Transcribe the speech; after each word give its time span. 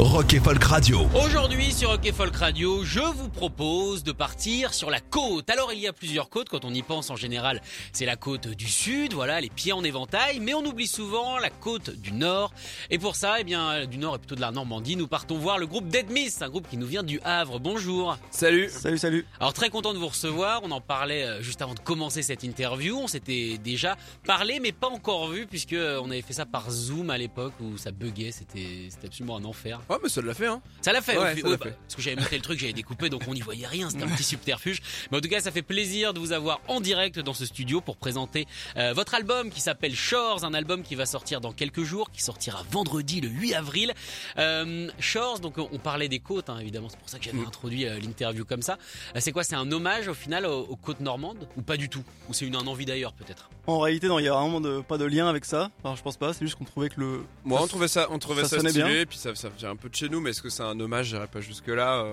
Rock 0.00 0.32
et 0.32 0.40
Folk 0.40 0.64
Radio. 0.64 1.06
Aujourd'hui 1.14 1.72
sur 1.72 1.90
Rock 1.90 2.06
et 2.06 2.12
Folk 2.12 2.34
Radio, 2.34 2.82
je 2.84 3.00
vous 3.00 3.28
propose 3.28 4.02
de 4.02 4.12
partir 4.12 4.72
sur 4.72 4.88
la 4.88 4.98
côte. 4.98 5.50
Alors 5.50 5.74
il 5.74 5.78
y 5.78 5.86
a 5.86 5.92
plusieurs 5.92 6.30
côtes, 6.30 6.48
quand 6.48 6.64
on 6.64 6.72
y 6.72 6.80
pense 6.80 7.10
en 7.10 7.16
général, 7.16 7.60
c'est 7.92 8.06
la 8.06 8.16
côte 8.16 8.48
du 8.48 8.66
sud, 8.66 9.12
voilà, 9.12 9.42
les 9.42 9.50
pieds 9.50 9.74
en 9.74 9.84
éventail, 9.84 10.40
mais 10.40 10.54
on 10.54 10.64
oublie 10.64 10.86
souvent 10.86 11.38
la 11.38 11.50
côte 11.50 11.90
du 11.90 12.12
nord. 12.12 12.54
Et 12.88 12.98
pour 12.98 13.14
ça, 13.14 13.40
eh 13.40 13.44
bien, 13.44 13.84
du 13.84 13.98
nord 13.98 14.14
et 14.14 14.18
plutôt 14.18 14.36
de 14.36 14.40
la 14.40 14.50
Normandie, 14.52 14.96
nous 14.96 15.06
partons 15.06 15.36
voir 15.36 15.58
le 15.58 15.66
groupe 15.66 15.86
Dead 15.88 16.10
Miss, 16.10 16.40
un 16.40 16.48
groupe 16.48 16.66
qui 16.66 16.78
nous 16.78 16.86
vient 16.86 17.02
du 17.02 17.20
Havre. 17.22 17.60
Bonjour. 17.60 18.16
Salut. 18.30 18.70
Salut, 18.70 18.96
salut. 18.96 19.26
Alors 19.38 19.52
très 19.52 19.68
content 19.68 19.92
de 19.92 19.98
vous 19.98 20.08
recevoir, 20.08 20.62
on 20.64 20.70
en 20.70 20.80
parlait 20.80 21.24
euh, 21.24 21.42
juste 21.42 21.60
avant 21.60 21.74
de 21.74 21.80
commencer 21.80 22.22
cette 22.22 22.42
interview, 22.42 22.96
on 22.96 23.06
s'était 23.06 23.58
déjà 23.58 23.98
parlé 24.24 24.60
mais 24.60 24.72
pas 24.72 24.88
encore 24.88 25.28
vu 25.28 25.46
puisque 25.46 25.74
euh, 25.74 26.00
on 26.02 26.10
avait 26.10 26.22
fait 26.22 26.32
ça 26.32 26.46
par 26.46 26.70
Zoom 26.70 27.10
à 27.10 27.18
l'époque 27.18 27.52
où 27.60 27.76
ça 27.76 27.90
buguait, 27.90 28.32
c'était 28.32 28.88
c'était 28.88 29.08
absolument 29.08 29.36
un 29.36 29.44
enfer. 29.44 29.78
Ouais, 29.90 29.96
mais 30.02 30.08
ça 30.08 30.22
l'a 30.22 30.32
fait, 30.34 30.46
hein. 30.46 30.62
Ça 30.82 30.92
l'a 30.92 31.02
fait, 31.02 31.18
Ouais, 31.18 31.34
ça 31.36 31.42
bah, 31.48 31.58
fait. 31.62 31.70
parce 31.82 31.96
que 31.96 32.00
j'avais 32.02 32.16
monté 32.16 32.36
le 32.36 32.42
truc, 32.42 32.58
j'avais 32.58 32.72
découpé, 32.72 33.10
donc 33.10 33.22
on 33.28 33.34
n'y 33.34 33.40
voyait 33.40 33.66
rien, 33.66 33.90
c'était 33.90 34.04
un 34.04 34.08
petit 34.08 34.22
subterfuge. 34.22 34.80
Mais 35.10 35.18
en 35.18 35.20
tout 35.20 35.28
cas, 35.28 35.40
ça 35.40 35.50
fait 35.50 35.62
plaisir 35.62 36.14
de 36.14 36.20
vous 36.20 36.32
avoir 36.32 36.60
en 36.68 36.80
direct 36.80 37.18
dans 37.18 37.34
ce 37.34 37.44
studio 37.44 37.80
pour 37.80 37.96
présenter 37.96 38.46
euh, 38.76 38.92
votre 38.94 39.14
album 39.14 39.50
qui 39.50 39.60
s'appelle 39.60 39.94
Shores, 39.94 40.44
un 40.44 40.54
album 40.54 40.82
qui 40.82 40.94
va 40.94 41.06
sortir 41.06 41.40
dans 41.40 41.52
quelques 41.52 41.82
jours, 41.82 42.10
qui 42.10 42.22
sortira 42.22 42.62
vendredi 42.70 43.20
le 43.20 43.28
8 43.28 43.54
avril. 43.54 43.92
Euh, 44.38 44.88
Shores, 45.00 45.40
donc 45.40 45.58
on 45.58 45.78
parlait 45.78 46.08
des 46.08 46.20
côtes, 46.20 46.48
hein, 46.50 46.58
évidemment, 46.60 46.88
c'est 46.88 46.98
pour 46.98 47.08
ça 47.08 47.18
que 47.18 47.24
Mm. 47.28 47.32
j'avais 47.32 47.46
introduit 47.46 47.86
euh, 47.86 47.98
l'interview 48.00 48.44
comme 48.44 48.62
ça. 48.62 48.78
C'est 49.18 49.32
quoi, 49.32 49.42
c'est 49.44 49.56
un 49.56 49.70
hommage 49.72 50.08
au 50.08 50.14
final 50.14 50.46
aux, 50.46 50.60
aux 50.66 50.76
côtes 50.76 51.00
normandes 51.00 51.48
ou 51.56 51.62
pas 51.62 51.76
du 51.76 51.88
tout? 51.88 52.04
Ou 52.28 52.32
c'est 52.32 52.46
une 52.46 52.54
un 52.56 52.66
envie 52.66 52.84
d'ailleurs 52.86 53.12
peut-être? 53.12 53.50
En 53.66 53.78
réalité, 53.80 54.06
non, 54.08 54.18
il 54.18 54.24
y 54.24 54.28
a 54.28 54.32
vraiment 54.32 54.60
de- 54.60 54.80
pas 54.80 54.98
de 54.98 55.04
lien 55.04 55.28
avec 55.28 55.44
ça. 55.44 55.70
Alors, 55.84 55.96
je 55.96 56.02
pense 56.02 56.16
pas. 56.16 56.32
C'est 56.32 56.44
juste 56.44 56.56
qu'on 56.56 56.64
trouvait 56.64 56.88
que 56.88 57.00
le. 57.00 57.24
Moi, 57.44 57.58
ça- 57.58 57.64
on 57.64 57.66
trouvait 57.68 57.88
ça, 57.88 58.06
on 58.10 58.18
trouvait 58.18 58.44
ça 58.44 58.58
stylé, 58.58 58.72
bien. 58.72 58.88
et 58.88 59.06
puis 59.06 59.18
ça, 59.18 59.34
ça 59.34 59.48
vient 59.50 59.70
un 59.70 59.76
peu 59.80 59.88
de 59.88 59.94
chez 59.94 60.08
nous, 60.08 60.20
mais 60.20 60.30
est-ce 60.30 60.42
que 60.42 60.50
c'est 60.50 60.62
un 60.62 60.78
hommage 60.78 61.06
J'irai 61.06 61.26
pas 61.26 61.40
jusque 61.40 61.68
là. 61.68 62.04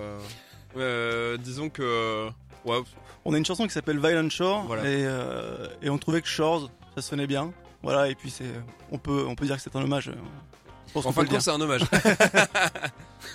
disons 1.38 1.68
que, 1.70 2.28
ouais, 2.64 2.78
On 3.24 3.34
a 3.34 3.38
une 3.38 3.44
chanson 3.46 3.64
qui 3.66 3.72
s'appelle 3.72 3.98
Violent 3.98 4.28
Shore 4.30 4.64
Voilà. 4.66 4.82
et, 4.84 5.04
euh, 5.06 5.68
et 5.82 5.90
on 5.90 5.98
trouvait 5.98 6.22
que 6.22 6.28
Shores, 6.28 6.70
ça 6.94 7.02
sonnait 7.02 7.26
bien. 7.26 7.52
Voilà, 7.82 8.08
et 8.08 8.14
puis 8.14 8.30
c'est, 8.30 8.50
on 8.90 8.98
peut, 8.98 9.24
on 9.28 9.34
peut 9.34 9.46
dire 9.46 9.56
que 9.56 9.62
c'est 9.62 9.76
un 9.76 9.82
hommage. 9.82 10.10
Je 10.88 10.92
pense 10.92 11.06
en 11.06 11.12
fin 11.12 11.22
de 11.24 11.28
compte, 11.28 11.40
c'est 11.42 11.50
un 11.50 11.60
hommage. 11.60 11.82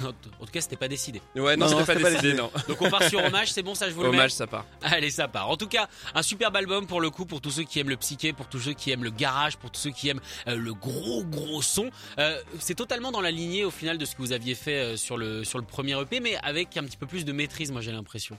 En 0.04 0.12
tout 0.46 0.52
cas, 0.52 0.62
c'était 0.62 0.76
pas 0.76 0.88
décidé. 0.88 1.22
ouais, 1.36 1.56
non, 1.56 1.66
Non, 1.66 1.68
c'était 1.68 1.80
non, 1.80 1.86
pas 1.86 1.94
pas 1.94 2.10
décidé, 2.10 2.34
décidé. 2.34 2.34
non. 2.34 2.52
Donc 2.68 2.82
on 2.82 2.90
part 2.90 3.04
sur 3.04 3.24
hommage, 3.24 3.52
c'est 3.52 3.62
bon, 3.62 3.76
ça 3.76 3.90
je 3.90 3.94
vous 3.94 4.02
le 4.04 4.10
mets. 4.10 4.18
Hommage, 4.18 4.32
ça 4.32 4.48
part. 4.48 4.66
Allez, 4.82 5.12
ça 5.12 5.28
part. 5.28 5.50
En 5.50 5.58
tout 5.58 5.68
cas, 5.68 5.88
un 6.16 6.24
superbe 6.24 6.56
album 6.56 6.88
pour 6.88 7.00
le 7.00 7.10
coup, 7.10 7.26
pour 7.26 7.42
tous 7.42 7.52
ceux 7.52 7.64
qui 7.64 7.80
aiment 7.80 7.90
le 7.90 7.98
psyché, 7.98 8.34
pour 8.34 8.48
tous 8.48 8.60
ceux 8.60 8.74
qui 8.74 8.92
aiment 8.92 9.04
le 9.04 9.12
garage, 9.12 9.58
pour 9.58 9.70
tous 9.72 9.80
ceux 9.82 9.92
qui 9.92 10.10
aiment 10.10 10.22
euh, 10.48 10.56
le 10.56 10.74
gros 10.74 11.24
gros 11.24 11.62
son. 11.62 11.90
Euh, 12.18 12.42
c'est 12.60 12.76
totalement 12.76 13.12
dans 13.12 13.22
la 13.22 13.32
lignée 13.32 13.66
au 13.66 13.72
final 13.72 13.98
de 13.98 14.06
ce 14.06 14.16
que 14.16 14.22
vous 14.22 14.32
aviez 14.32 14.56
fait 14.56 14.78
euh, 14.80 14.98
sur 14.98 15.18
le 15.18 15.44
sur 15.44 15.60
le 15.60 15.66
premier 15.66 16.00
EP, 16.02 16.20
mais 16.20 16.38
avec 16.44 16.76
un 16.78 16.84
petit 16.84 16.98
peu 16.98 17.06
plus 17.06 17.24
de 17.26 17.32
maîtrise, 17.32 17.72
moi 17.72 17.82
j'ai 17.82 17.92
l'impression. 17.92 18.38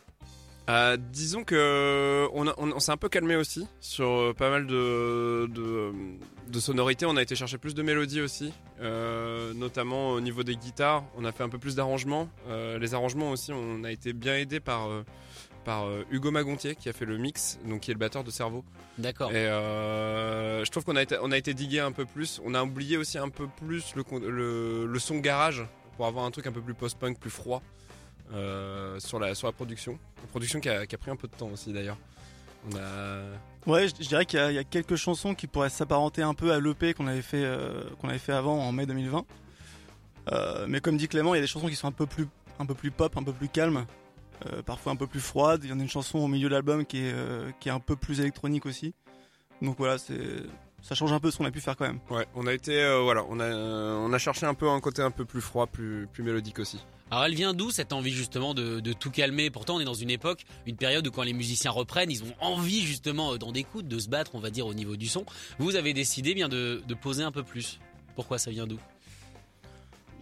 Euh, 0.71 0.97
disons 0.97 1.45
que 1.45 2.27
on, 2.33 2.47
a- 2.49 2.55
on- 2.57 2.73
on 2.73 2.81
s'est 2.81 2.91
un 2.93 2.97
peu 2.97 3.11
calmé 3.11 3.37
aussi 3.37 3.67
sur 3.81 4.09
euh, 4.09 4.33
pas 4.33 4.49
mal 4.49 4.67
de, 4.67 5.47
de, 5.53 5.93
de 6.49 6.61
sonorités. 6.61 7.05
On 7.05 7.17
a 7.17 7.23
été 7.23 7.37
chercher 7.37 7.59
plus 7.59 7.75
de 7.75 7.83
mélodies 7.83 8.23
aussi, 8.23 8.51
euh, 8.81 9.53
notamment 9.55 10.13
au 10.13 10.21
niveau 10.23 10.43
des 10.43 10.57
guitares. 10.57 11.05
On 11.19 11.25
a 11.27 11.33
fait 11.33 11.43
un 11.43 11.51
peu 11.51 11.59
plus 11.59 11.75
d'arrangements. 11.77 12.31
Euh, 12.49 12.79
les 12.79 12.95
arrangements 12.95 13.31
aussi, 13.31 13.53
on 13.53 13.85
a 13.85 13.91
été 13.93 14.15
bien 14.15 14.37
aidé 14.39 14.59
par, 14.59 14.89
euh, 14.89 15.05
par 15.67 15.85
euh, 15.85 16.03
Hugo 16.11 16.31
Magontier 16.31 16.75
qui 16.77 16.89
a 16.89 16.95
fait 16.95 17.05
le 17.05 17.19
mix, 17.19 17.59
donc 17.69 17.81
qui 17.81 17.91
est 17.91 17.95
le 17.95 18.01
batteur 18.01 18.25
de 18.25 18.31
Cerveau. 18.31 18.65
D'accord. 18.97 19.33
Et 19.33 19.37
euh, 19.37 20.65
je 20.65 20.71
trouve 20.71 20.85
qu'on 20.85 20.97
a 20.97 21.03
été, 21.03 21.19
on 21.21 21.31
a 21.31 21.37
été 21.37 21.53
digué 21.53 21.81
un 21.81 21.93
peu 21.93 22.07
plus. 22.07 22.41
On 22.43 22.55
a 22.55 22.63
oublié 22.63 22.97
aussi 22.97 23.19
un 23.19 23.29
peu 23.29 23.49
plus 23.67 23.95
le, 23.97 24.03
con- 24.03 24.19
le, 24.19 24.87
le 24.87 24.99
son 24.99 25.19
garage 25.19 25.63
pour 25.99 26.07
avoir 26.07 26.25
un 26.25 26.31
truc 26.31 26.47
un 26.47 26.53
peu 26.53 26.63
plus 26.63 26.75
post-punk, 26.75 27.19
plus 27.19 27.29
froid 27.31 27.63
euh, 28.33 28.99
sur, 29.01 29.19
la, 29.19 29.35
sur 29.35 29.47
la 29.47 29.53
production. 29.53 29.99
Une 30.23 30.29
production 30.29 30.61
qui 30.61 30.69
a, 30.69 30.87
qui 30.87 30.95
a 30.95 30.99
pris 30.99 31.11
un 31.11 31.17
peu 31.17 31.29
de 31.29 31.35
temps 31.35 31.51
aussi 31.51 31.73
d'ailleurs. 31.73 31.99
Ouais, 33.67 33.89
je, 33.89 33.95
dirais 33.95 34.25
qu'il 34.25 34.39
y, 34.39 34.59
a- 34.59 34.65
quelques 34.65 34.97
chansons 34.97 35.35
qui 35.35 35.47
pourraient 35.47 35.71
s'apparenter 35.71 36.23
un 36.23 36.35
peu 36.35 36.53
à 36.53 36.61
l'EP 36.61 36.95
qu'on 36.95 37.07
avait 37.07 37.23
fait, 37.23 37.45
euh, 37.45 37.83
qu'on 38.01 38.09
avait 38.09 38.19
fait 38.19 38.33
avant 38.33 38.59
en 38.59 38.73
mai 38.73 38.87
2020. 38.87 39.25
Euh, 40.33 40.67
mais 40.69 40.81
comme 40.81 40.97
dit 40.97 41.09
Clément, 41.09 41.35
il 41.35 41.39
y 41.39 41.41
a 41.41 41.43
des 41.43 41.47
chansons 41.47 41.69
qui 41.69 41.77
sont 41.77 41.89
un 41.89 41.93
peu 41.93 42.07
plus, 42.07 42.27
un 42.59 42.67
peu 42.67 42.75
plus 42.75 42.91
pop, 42.91 43.17
un 43.17 43.23
peu 43.23 43.33
plus 43.33 43.49
calmes, 43.49 43.85
parfois 44.67 44.93
un 44.93 44.97
peu 44.97 45.07
plus 45.07 45.21
froides. 45.21 45.65
Il 45.65 45.71
y 45.71 45.73
en 45.73 45.79
a 45.79 45.83
une 45.83 45.89
chanson 45.89 46.19
au 46.19 46.29
milieu 46.29 46.49
de 46.49 46.55
l'album 46.55 46.85
qui 46.87 46.99
est, 47.07 47.15
qui 47.61 47.69
est 47.69 47.73
un 47.73 47.81
peu 47.81 47.97
plus 47.97 48.21
électronique 48.21 48.65
aussi. 48.67 48.95
Donc 49.63 49.77
voilà, 49.79 49.99
c'est, 49.99 50.19
ça 50.87 50.95
change 50.95 51.13
un 51.13 51.19
peu 51.19 51.31
ce 51.31 51.39
qu'on 51.39 51.47
a 51.47 51.51
pu 51.51 51.61
faire 51.61 51.77
quand 51.77 51.87
même. 51.87 51.99
Ouais, 52.11 52.27
on 52.35 52.47
a 52.47 52.53
été. 52.53 52.79
euh, 52.81 53.01
voilà, 53.01 53.25
on 53.31 53.41
a, 53.41 53.51
on 53.51 54.13
a 54.13 54.19
cherché 54.19 54.45
un 54.47 54.53
peu 54.55 54.69
un 54.69 54.81
côté 54.81 55.01
un 55.03 55.11
peu 55.11 55.25
plus 55.25 55.41
froid, 55.41 55.67
plus, 55.67 56.07
plus 56.13 56.23
mélodique 56.23 56.59
aussi. 56.59 56.79
Alors 57.11 57.25
elle 57.25 57.35
vient 57.35 57.55
d'où 57.55 57.71
cette 57.71 57.93
envie 57.93 58.13
justement 58.13 58.55
de, 58.55 58.81
de 58.81 58.93
tout 58.93 59.11
calmer? 59.11 59.51
Pourtant 59.51 59.77
on 59.77 59.81
est 59.81 59.85
dans 59.85 59.95
une 59.95 60.11
époque, 60.11 60.45
une 60.67 60.77
période 60.77 61.07
où 61.07 61.11
quand 61.11 61.23
les 61.23 61.33
musiciens 61.33 61.71
reprennent, 61.71 62.11
ils 62.11 62.23
ont 62.23 62.35
envie 62.41 62.83
justement 62.83 63.33
euh, 63.35 63.39
d'en 63.39 63.53
découdre, 63.53 63.89
de 63.89 63.99
se 63.99 64.09
battre, 64.09 64.33
on 64.35 64.41
va 64.41 64.51
dire 64.51 64.67
au 64.67 64.75
niveau 64.75 64.97
du 64.97 65.07
son. 65.07 65.25
Vous 65.59 65.77
avez 65.77 65.93
décidé 65.95 66.35
bien 66.35 66.49
de, 66.49 66.83
de 66.87 66.95
poser 66.95 67.23
un 67.23 67.33
peu 67.33 67.43
plus. 67.43 67.79
Pourquoi 68.15 68.39
ça 68.39 68.51
vient 68.51 68.67
d'où? 68.67 68.79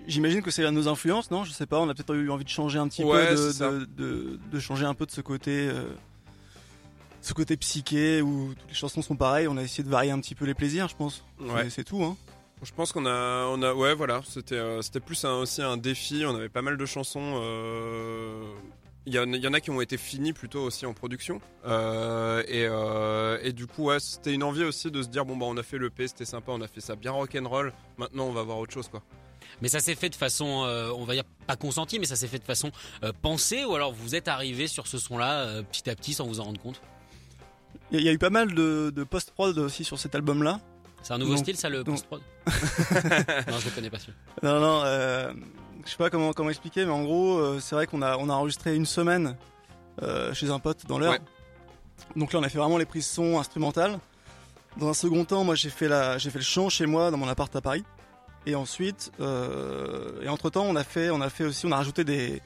J'imagine 0.09 0.43
que 0.43 0.51
c'est 0.51 0.63
l'un 0.63 0.73
de 0.73 0.77
nos 0.77 0.89
influences, 0.89 1.31
non? 1.31 1.45
Je 1.45 1.53
sais 1.53 1.67
pas, 1.67 1.79
on 1.79 1.89
a 1.89 1.95
peut-être 1.95 2.15
eu 2.15 2.29
envie 2.31 2.45
de 2.45 2.49
changer 2.49 2.79
un 2.79 2.89
petit 2.89 3.05
Ouais, 3.05 3.29
peu, 3.29 3.37
de, 3.37 3.53
de, 3.53 3.85
de- 3.97 4.41
de 4.51 4.61
changer 4.61 4.85
un 4.85 4.95
peu 4.95 5.07
de 5.07 5.13
ce 5.13 5.21
côté, 5.21 5.69
euh, 5.69 5.85
ce 7.23 7.33
côté 7.35 7.57
psyché 7.57 8.21
où 8.23 8.53
toutes 8.59 8.69
les 8.69 8.75
chansons 8.75 9.03
sont 9.03 9.17
pareilles. 9.17 9.49
On 9.49 9.57
a 9.57 9.63
essayé 9.63 9.83
de 9.85 9.89
varier 9.89 10.11
un 10.11 10.21
petit 10.21 10.35
peu 10.35 10.45
les 10.45 10.55
plaisirs, 10.55 10.89
je 10.89 10.97
pense. 10.97 11.25
Ouais. 11.41 11.71
C'est- 11.71 11.85
tout, 11.85 12.03
hein. 12.05 12.17
Je 12.63 12.71
pense 12.73 12.93
qu'on 12.93 13.07
a, 13.07 13.47
on 13.49 13.61
a, 13.63 13.75
ouais, 13.75 13.95
voilà, 13.95 14.21
c'était, 14.25 14.55
euh, 14.55 14.83
c'était 14.83 15.01
plus 15.01 15.25
un- 15.25 15.35
aussi 15.39 15.63
un 15.63 15.77
défi. 15.77 16.23
On 16.27 16.37
avait 16.37 16.49
pas 16.49 16.63
mal 16.63 16.77
de 16.77 16.87
chansons. 16.87 17.41
euh, 17.43 18.45
Il 19.05 19.13
y, 19.13 19.19
en, 19.19 19.25
il 19.33 19.43
y 19.43 19.49
en 19.49 19.53
a 19.53 19.61
qui 19.61 19.71
ont 19.73 19.81
été 19.81 19.97
finies 19.97 20.33
plutôt 20.33 20.61
aussi 20.63 20.87
en 20.87 20.93
production. 20.95 21.41
Euh, 21.67 22.41
et, 22.47 22.67
euh, 22.71 23.37
et 23.43 23.53
du 23.53 23.67
coup, 23.67 23.87
ouais, 23.87 23.99
c'était 23.99 24.33
une 24.33 24.45
envie 24.45 24.63
aussi 24.63 24.93
de 24.93 25.03
se 25.03 25.09
dire 25.09 25.25
bon 25.25 25.37
bah 25.37 25.47
on 25.49 25.57
a 25.57 25.65
fait 25.65 25.77
le 25.79 25.91
P, 25.91 26.07
c'était 26.07 26.25
sympa, 26.25 26.53
on 26.53 26.61
a 26.61 26.69
fait 26.69 26.81
ça 26.81 26.95
bien 26.95 27.11
rock'n'roll. 27.11 27.73
Maintenant, 27.99 28.27
on 28.27 28.33
va 28.33 28.45
voir 28.45 28.59
autre 28.59 28.73
chose 28.73 28.87
quoi. 28.89 29.03
Mais 29.61 29.67
ça 29.67 29.81
s'est 29.81 29.97
fait 29.97 30.09
de 30.09 30.15
façon, 30.15 30.63
euh, 30.67 30.93
on 30.97 31.05
va 31.05 31.15
dire 31.15 31.25
pas 31.49 31.57
consentie, 31.57 31.99
mais 31.99 32.07
ça 32.07 32.15
s'est 32.15 32.29
fait 32.29 32.39
de 32.39 32.45
façon 32.45 32.71
euh, 33.03 33.13
pensée, 33.23 33.65
ou 33.65 33.75
alors 33.75 33.93
vous 33.93 34.15
êtes 34.15 34.29
arrivé 34.29 34.69
sur 34.69 34.87
ce 34.87 34.99
son-là 34.99 35.41
euh, 35.47 35.63
petit 35.65 35.91
à 35.91 35.97
petit 35.97 36.15
sans 36.15 36.29
vous 36.29 36.39
en 36.39 36.45
rendre 36.45 36.61
compte? 36.61 36.81
Il 37.93 37.97
y, 37.97 37.99
a- 37.99 38.01
il 38.01 38.07
y 38.07 38.09
a 38.09 38.13
eu 38.13 38.19
pas 38.19 38.31
mal 38.31 38.55
de, 38.55 38.91
de 38.95 39.05
post-prod 39.05 39.57
aussi 39.59 39.85
sur 39.85 39.99
cet 39.99 40.15
album-là. 40.15 40.61
C'est 41.03 41.13
un 41.15 41.19
nouveau 41.19 41.37
style, 41.37 41.57
ça, 41.57 41.69
le 41.69 41.85
post-prod 41.85 42.21
Non, 42.47 43.59
je 43.59 43.65
le 43.67 43.75
connais 43.75 43.91
pas 43.91 43.99
celui 43.99 44.15
Non, 44.43 44.61
non, 44.61 44.83
euh, 44.85 45.33
je 45.85 45.91
sais 45.91 45.97
pas 45.97 46.11
comment, 46.11 46.33
comment 46.33 46.51
expliquer, 46.51 46.85
mais 46.85 46.93
en 46.93 47.03
gros, 47.03 47.39
euh, 47.39 47.59
c'est 47.61 47.75
vrai 47.75 47.87
qu'on 47.87 48.03
a, 48.03 48.17
on 48.17 48.29
a 48.29 48.33
enregistré 48.35 48.75
une 48.77 48.87
semaine 48.87 49.37
euh, 50.03 50.33
chez 50.33 50.51
un 50.51 50.59
pote 50.59 50.87
dans 50.87 50.99
l'heure. 50.99 51.13
Ouais. 51.13 51.21
Donc 52.17 52.33
là, 52.33 52.39
on 52.39 52.43
a 52.43 52.49
fait 52.49 52.59
vraiment 52.59 52.79
les 52.79 52.87
prises 52.87 53.07
son 53.07 53.39
instrumentales. 53.39 53.99
Dans 54.79 54.89
un 54.89 54.95
second 54.95 55.25
temps, 55.25 55.45
moi, 55.45 55.55
j'ai 55.55 55.71
fait, 55.71 55.89
la, 55.89 56.19
j'ai 56.19 56.31
fait 56.31 56.39
le 56.39 56.45
chant 56.45 56.69
chez 56.69 56.87
moi, 56.87 57.11
dans 57.11 57.17
mon 57.19 57.29
appart 57.29 57.55
à 57.57 57.61
Paris. 57.61 57.85
Et 58.47 58.55
ensuite, 58.55 59.13
euh, 59.21 60.23
et 60.23 60.29
entre 60.29 60.51
temps, 60.51 60.65
on 60.65 60.75
a 60.77 60.83
fait, 60.85 61.11
on 61.11 61.21
a 61.21 61.29
fait 61.31 61.45
aussi, 61.45 61.67
on 61.67 61.73
a 61.73 61.77
rajouté 61.77 62.05
des, 62.05 62.41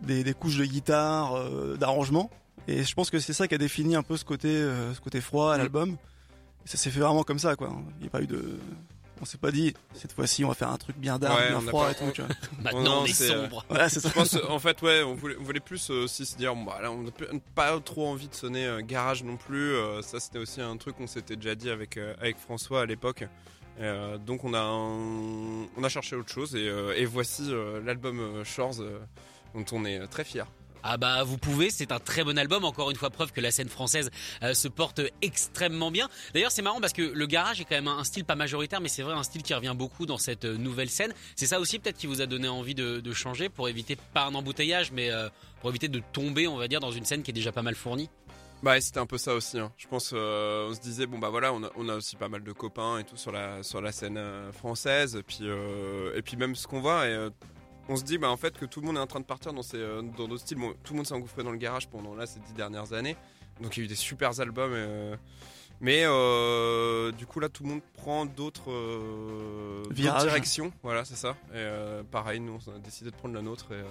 des, 0.00 0.24
des 0.24 0.34
couches 0.34 0.56
de 0.58 0.64
guitare, 0.64 1.36
euh, 1.36 1.76
d'arrangement. 1.78 2.30
Et 2.68 2.84
je 2.84 2.94
pense 2.94 3.10
que 3.10 3.18
c'est 3.18 3.32
ça 3.32 3.48
qui 3.48 3.54
a 3.54 3.58
défini 3.58 3.94
un 3.96 4.02
peu 4.02 4.16
ce 4.16 4.24
côté, 4.24 4.48
euh, 4.48 4.94
ce 4.94 5.00
côté 5.00 5.20
froid 5.20 5.52
à 5.52 5.56
Mm. 5.56 5.60
l'album. 5.60 5.96
Ça 6.64 6.76
s'est 6.76 6.90
fait 6.90 7.00
vraiment 7.00 7.24
comme 7.24 7.38
ça, 7.40 7.56
quoi. 7.56 7.70
Il 7.98 8.02
n'y 8.02 8.06
a 8.06 8.10
pas 8.10 8.22
eu 8.22 8.26
de, 8.28 8.56
on 9.20 9.24
s'est 9.24 9.38
pas 9.38 9.50
dit 9.50 9.74
cette 9.94 10.12
fois-ci 10.12 10.44
on 10.44 10.48
va 10.48 10.54
faire 10.54 10.68
un 10.70 10.76
truc 10.76 10.96
bien 10.96 11.18
dark, 11.18 11.38
Ouais, 11.40 11.48
bien 11.48 11.60
froid 11.60 11.86
pas- 11.86 11.90
et 11.90 11.94
tout. 11.96 12.10
Tu 12.14 12.22
vois. 12.22 12.30
Maintenant, 12.62 12.82
non, 12.82 13.00
on 13.00 13.04
est 13.04 13.12
c'est, 13.12 13.30
euh, 13.32 13.42
sombre. 13.44 13.64
Voilà, 13.68 13.88
c'est 13.88 13.98
ça. 13.98 14.08
Je 14.10 14.14
pense, 14.14 14.36
en 14.48 14.58
fait, 14.60 14.80
ouais, 14.82 15.02
on 15.02 15.14
voulait, 15.14 15.36
on 15.40 15.42
voulait 15.42 15.58
plus 15.60 15.90
euh, 15.90 16.04
aussi 16.04 16.24
se 16.24 16.36
dire, 16.36 16.54
bon, 16.54 16.62
bah 16.62 16.78
là, 16.80 16.92
on 16.92 17.02
n'a 17.02 17.10
pas 17.56 17.80
trop 17.80 18.06
envie 18.06 18.28
de 18.28 18.34
sonner 18.34 18.64
euh, 18.64 18.80
garage 18.80 19.24
non 19.24 19.36
plus. 19.36 19.74
euh, 19.74 20.00
ça, 20.02 20.20
c'était 20.20 20.38
aussi 20.38 20.60
un 20.60 20.76
truc 20.76 20.96
qu'on 20.96 21.08
s'était 21.08 21.34
déjà 21.36 21.56
dit 21.56 21.68
avec, 21.70 21.96
euh, 21.96 22.14
avec 22.20 22.36
François 22.38 22.82
à 22.82 22.86
l'époque. 22.86 23.24
Euh, 23.80 24.18
donc, 24.18 24.44
on 24.44 24.54
a, 24.54 24.60
un- 24.60 25.66
on 25.76 25.82
a 25.82 25.88
cherché 25.88 26.14
autre 26.14 26.30
chose 26.30 26.54
et, 26.54 26.68
euh, 26.68 26.94
et 26.96 27.06
voici 27.06 27.46
euh, 27.48 27.80
l'album 27.84 28.20
euh, 28.20 28.44
Shores 28.44 28.80
euh, 28.80 29.00
dont 29.54 29.64
on 29.72 29.84
est 29.84 29.98
euh, 29.98 30.06
très 30.06 30.22
fier. 30.24 30.46
Ah 30.84 30.96
bah 30.96 31.22
vous 31.22 31.38
pouvez, 31.38 31.70
c'est 31.70 31.92
un 31.92 32.00
très 32.00 32.24
bon 32.24 32.36
album, 32.36 32.64
encore 32.64 32.90
une 32.90 32.96
fois 32.96 33.10
preuve 33.10 33.30
que 33.30 33.40
la 33.40 33.52
scène 33.52 33.68
française 33.68 34.10
euh, 34.42 34.52
se 34.52 34.66
porte 34.66 35.00
extrêmement 35.20 35.92
bien. 35.92 36.08
D'ailleurs 36.34 36.50
c'est 36.50 36.62
marrant 36.62 36.80
parce 36.80 36.92
que 36.92 37.02
le 37.02 37.26
garage 37.26 37.60
est 37.60 37.64
quand 37.64 37.76
même 37.76 37.88
un 37.88 38.02
style 38.02 38.24
pas 38.24 38.34
majoritaire 38.34 38.80
mais 38.80 38.88
c'est 38.88 39.02
vrai 39.02 39.14
un 39.14 39.22
style 39.22 39.42
qui 39.42 39.54
revient 39.54 39.74
beaucoup 39.76 40.06
dans 40.06 40.18
cette 40.18 40.44
euh, 40.44 40.56
nouvelle 40.56 40.90
scène. 40.90 41.14
C'est 41.36 41.46
ça 41.46 41.60
aussi 41.60 41.78
peut-être 41.78 41.98
qui 41.98 42.08
vous 42.08 42.20
a 42.20 42.26
donné 42.26 42.48
envie 42.48 42.74
de, 42.74 43.12
changer 43.12 43.50
pour 43.50 43.68
éviter 43.68 43.96
pas 44.14 44.24
un 44.24 44.34
embouteillage 44.34 44.90
mais 44.90 45.10
euh, 45.10 45.28
pour 45.60 45.68
éviter 45.68 45.86
de 45.88 46.00
tomber 46.12 46.48
on 46.48 46.56
va 46.56 46.66
dire 46.66 46.80
dans 46.80 46.90
une 46.90 47.04
scène 47.04 47.22
qui 47.22 47.30
est 47.30 47.34
déjà 47.34 47.52
pas 47.52 47.62
mal 47.62 47.74
fournie? 47.74 48.08
Bah 48.62 48.80
c'était 48.80 49.00
un 49.00 49.06
peu 49.06 49.18
ça 49.18 49.34
aussi. 49.34 49.58
Hein. 49.58 49.70
Je 49.76 49.86
pense, 49.86 50.12
on 50.12 50.74
se 50.74 50.80
disait 50.80 51.06
bon 51.06 51.18
bah 51.18 51.30
voilà, 51.30 51.52
on 51.52 51.88
a, 51.88 51.94
aussi 51.94 52.16
pas 52.16 52.28
mal 52.28 52.42
de 52.42 52.52
copains 52.52 52.98
et 52.98 53.04
tout 53.04 53.16
sur 53.16 53.32
la 53.32 53.62
sur 53.62 53.80
la 53.80 53.92
scène 53.92 54.20
française. 54.52 55.16
Et 55.16 55.22
puis 55.22 55.40
et 56.14 56.22
puis 56.22 56.36
même 56.36 56.54
ce 56.54 56.66
qu'on 56.66 56.80
voit 56.80 57.04
on 57.92 57.96
se 57.96 58.04
dit 58.04 58.18
bah 58.18 58.30
en 58.30 58.36
fait 58.36 58.58
que 58.58 58.64
tout 58.64 58.80
le 58.80 58.86
monde 58.86 58.96
est 58.96 59.00
en 59.00 59.06
train 59.06 59.20
de 59.20 59.24
partir 59.24 59.52
dans 59.52 59.62
ces 59.62 59.78
dans 59.78 60.28
d'autres 60.28 60.38
styles. 60.38 60.58
Bon, 60.58 60.74
tout 60.82 60.92
le 60.92 60.98
monde 60.98 61.06
s'est 61.06 61.14
engouffré 61.14 61.42
dans 61.42 61.52
le 61.52 61.58
garage 61.58 61.88
pendant 61.88 62.14
là 62.14 62.26
ces 62.26 62.40
dix 62.40 62.54
dernières 62.54 62.92
années. 62.92 63.16
Donc 63.60 63.76
il 63.76 63.80
y 63.80 63.82
a 63.82 63.84
eu 63.84 63.88
des 63.88 63.94
super 63.94 64.40
albums. 64.40 64.74
mais 65.80 66.02
du 67.12 67.26
coup 67.26 67.40
là 67.40 67.48
tout 67.48 67.62
le 67.62 67.68
monde 67.68 67.82
prend 67.94 68.26
d'autres 68.26 68.72
directions. 69.92 70.72
Voilà 70.82 71.04
c'est 71.04 71.16
ça. 71.16 71.36
Et 71.54 71.68
pareil 72.10 72.40
nous 72.40 72.58
on 72.66 72.70
a 72.74 72.78
décidé 72.78 73.10
de 73.10 73.16
prendre 73.16 73.34
la 73.34 73.42
nôtre 73.42 73.72
et 73.72 73.84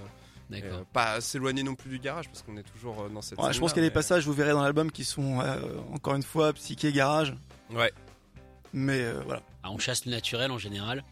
euh, 0.64 0.84
pas 0.92 1.22
s'éloigner 1.22 1.64
non 1.64 1.76
plus 1.76 1.90
du 1.90 2.00
garage 2.00 2.28
parce 2.28 2.42
qu'on 2.42 2.58
est 2.58 2.64
toujours 2.64 3.02
euh, 3.02 3.10
dans 3.10 3.22
cette. 3.22 3.40
Ouais, 3.40 3.54
je 3.54 3.60
pense 3.60 3.74
qu'il 3.74 3.82
y 3.82 3.86
a 3.86 3.90
des 3.90 3.94
passages, 3.94 4.26
vous 4.26 4.34
verrez 4.34 4.52
dans 4.52 4.62
l'album, 4.62 4.92
qui 4.92 5.04
sont 5.04 5.40
euh, 5.40 5.60
encore 5.94 6.16
une 6.16 6.24
fois 6.24 6.52
psyché 6.54 6.92
garage. 6.92 7.34
Ouais. 7.72 7.92
Mais 8.74 9.12
voilà. 9.26 9.42
Ah, 9.64 9.72
on 9.72 9.78
chasse 9.78 10.06
le 10.06 10.12
naturel 10.12 10.52
en 10.52 10.58
général. 10.58 11.04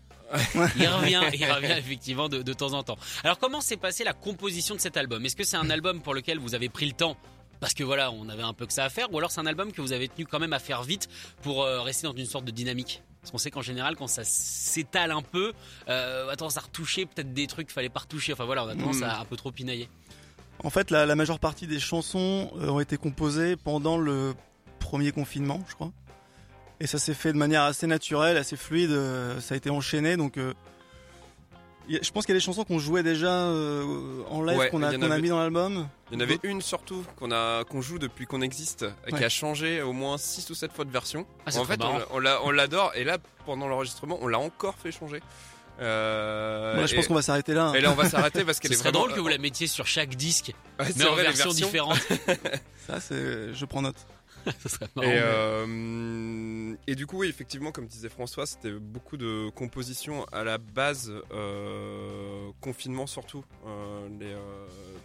Il 0.78 0.88
revient, 0.88 1.22
il 1.34 1.52
revient 1.52 1.76
effectivement 1.78 2.30
de, 2.30 2.42
de 2.42 2.54
temps 2.54 2.74
en 2.74 2.84
temps. 2.84 2.98
Alors 3.24 3.40
comment 3.40 3.62
s'est 3.62 3.78
passée 3.78 4.04
la 4.04 4.14
composition 4.14 4.76
de 4.76 4.80
cet 4.80 4.98
album? 4.98 5.26
Est-ce 5.26 5.36
que 5.36 5.44
c'est 5.44 5.58
un 5.58 5.70
album 5.70 6.02
pour 6.02 6.14
lequel 6.14 6.40
vous 6.40 6.56
avez 6.56 6.70
pris 6.70 6.86
le 6.86 6.94
temps? 6.94 7.18
Parce 7.60 7.74
que 7.74 7.84
voilà, 7.84 8.12
on 8.12 8.30
avait 8.30 8.44
un 8.44 8.54
peu 8.54 8.66
que 8.66 8.72
ça 8.72 8.86
à 8.86 8.90
faire, 8.90 9.14
ou 9.14 9.18
alors 9.18 9.32
c'est 9.32 9.42
un 9.42 9.46
album 9.46 9.74
que 9.74 9.82
vous 9.82 9.92
avez 9.92 10.08
tenu 10.08 10.26
quand 10.26 10.40
même 10.40 10.54
à 10.54 10.60
faire 10.60 10.84
vite 10.84 11.10
pour 11.42 11.66
rester 11.66 12.08
dans 12.08 12.16
une 12.16 12.26
sorte 12.26 12.46
de 12.46 12.52
dynamique? 12.52 13.02
Parce 13.22 13.32
qu'on 13.32 13.38
sait 13.38 13.52
qu'en 13.52 13.62
général, 13.62 13.96
quand 13.96 14.08
ça 14.08 14.24
s'étale 14.24 15.12
un 15.12 15.22
peu, 15.22 15.54
euh, 15.90 16.26
on 16.28 16.30
a 16.30 16.36
tendance 16.36 16.58
à 16.58 16.62
retoucher 16.62 17.06
peut-être 17.06 17.34
des 17.34 17.48
trucs 17.48 17.68
qu'il 17.68 17.74
fallait 17.74 17.90
pas 17.90 18.00
retoucher. 18.02 18.34
Enfin 18.34 18.46
voilà, 18.46 18.66
on 18.66 18.70
a 18.70 18.76
tendance 18.76 19.02
à 19.02 19.18
hmm. 19.18 19.22
un 19.22 19.26
peu 19.26 19.36
trop 19.36 19.52
pinailler. 19.52 19.90
En 20.64 20.70
fait, 20.70 20.92
la, 20.92 21.16
majeure 21.16 21.40
partie 21.40 21.68
des 21.68 21.80
chansons 21.80 22.52
euh, 22.58 22.70
ont 22.70 22.80
été 22.80 22.98
composées 22.98 23.56
pendant 23.56 23.98
le 23.98 24.34
premier 24.80 25.12
confinement, 25.12 25.62
je 25.68 25.76
crois. 25.76 25.92
Et 26.80 26.88
ça 26.88 26.98
s'est 26.98 27.14
fait 27.14 27.34
de 27.34 27.38
manière 27.38 27.64
assez 27.64 27.88
naturelle, 27.88 28.38
assez 28.38 28.56
fluide. 28.56 28.92
Euh, 28.92 29.40
ça 29.42 29.54
a 29.54 29.58
été 29.58 29.70
enchaîné, 29.70 30.16
donc 30.18 30.38
je 31.90 32.12
pense 32.12 32.26
qu'il 32.26 32.34
y 32.34 32.38
a 32.38 32.40
des 32.40 32.44
chansons 32.44 32.64
qu'on 32.64 32.80
jouait 32.80 33.04
déjà 33.04 33.32
euh, 33.32 34.24
en 34.30 34.44
live 34.44 34.70
qu'on 34.70 34.84
a, 34.84 34.92
mis 35.20 35.30
dans 35.30 35.40
l'album. 35.40 35.88
Il 36.12 36.16
y 36.16 36.18
en 36.18 36.20
avait 36.22 36.40
une 36.44 36.62
surtout 36.62 37.04
qu'on 37.18 37.32
a 37.32 37.64
qu'on 37.64 37.82
joue 37.82 38.00
depuis 38.00 38.26
qu'on 38.26 38.42
existe, 38.42 38.86
qui 39.08 39.24
a 39.24 39.30
changé 39.30 39.82
au 39.82 39.94
moins 39.94 40.18
6 40.18 40.50
ou 40.50 40.56
7 40.56 40.72
fois 40.72 40.86
de 40.86 40.92
version. 40.92 41.26
Ah, 41.46 41.58
en 41.58 41.66
fait, 41.66 41.80
on 42.12 42.52
l'adore 42.52 42.92
et 42.96 43.04
là 43.04 43.18
pendant 43.46 43.68
l'enregistrement, 43.68 44.20
on 44.22 44.28
l'a 44.28 44.40
encore 44.40 44.76
fait 44.76 44.92
changer. 44.92 45.22
Euh, 45.82 46.86
je 46.86 46.96
pense 46.96 47.08
qu'on 47.08 47.14
va 47.14 47.22
s'arrêter 47.22 47.54
là. 47.54 47.68
Hein. 47.68 47.74
Et 47.74 47.80
là, 47.80 47.92
on 47.92 47.96
va 47.96 48.10
s'arrêter 48.10 48.44
parce 48.44 48.60
qu'elle 48.60 48.74
est 48.74 48.76
serait 48.76 48.92
drôle 48.92 49.14
que 49.14 49.20
vous 49.20 49.30
la 49.30 49.38
mettiez 49.38 49.66
sur 49.66 49.88
chaque 49.88 50.16
disque, 50.16 50.54
mais 50.78 51.06
en 51.06 51.16
version 51.16 51.52
différente. 51.52 51.98
Ça, 52.88 53.00
c'est, 53.00 53.54
je 53.54 53.66
prends 53.66 53.82
note. 53.82 53.96
Euh, 54.98 56.76
et, 56.88 56.96
du 56.96 57.08
coup, 57.08 57.20
oui, 57.20 57.28
effectivement, 57.28 57.72
comme 57.72 57.88
disait 57.88 58.10
François, 58.10 58.46
c'était 58.46 58.72
beaucoup 58.72 59.18
de 59.18 59.50
compositions 59.56 60.26
à 60.32 60.44
la 60.44 60.58
base, 60.58 61.12
euh, 61.32 62.50
confinement 62.62 63.08
surtout. 63.08 63.44
Euh, 63.66 64.08
les, 64.20 64.36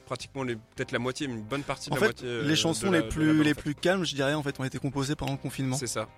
pratiquement 0.06 0.44
peut-être 0.44 0.92
la 0.92 0.98
moitié, 0.98 1.26
une 1.26 1.42
bonne 1.42 1.62
partie 1.62 1.90
de 1.90 1.94
la 1.94 2.00
moitié. 2.00 2.42
Les 2.42 2.56
chansons 2.56 2.90
les 2.90 3.02
plus 3.02 3.42
les 3.42 3.54
plus 3.54 3.74
calmes, 3.74 4.04
je 4.04 4.14
dirais, 4.14 4.34
en 4.34 4.42
fait, 4.42 4.58
ont 4.60 4.64
été 4.64 4.78
composées 4.78 5.14
pendant 5.14 5.32
le 5.32 5.38
confinement. 5.38 5.76
C'est 5.76 5.86
ça. 5.86 6.08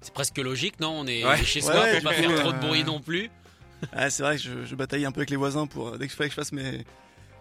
C'est 0.00 0.14
presque 0.14 0.38
logique, 0.38 0.80
non? 0.80 1.00
On 1.00 1.06
est 1.06 1.22
chez 1.44 1.60
soi 1.60 1.74
pour 1.74 2.02
pas 2.02 2.12
faire 2.14 2.40
trop 2.40 2.52
de 2.52 2.58
bruit 2.58 2.84
non 2.84 3.00
plus. 3.00 3.30
Ah, 3.92 4.10
c'est 4.10 4.22
vrai 4.22 4.36
que 4.36 4.42
je, 4.42 4.64
je 4.64 4.74
bataille 4.74 5.04
un 5.04 5.12
peu 5.12 5.20
avec 5.20 5.30
les 5.30 5.36
voisins 5.36 5.66
pour 5.66 5.96
dès 5.98 6.06
que 6.06 6.12
je 6.12 6.28
fasse 6.28 6.52
mes 6.52 6.84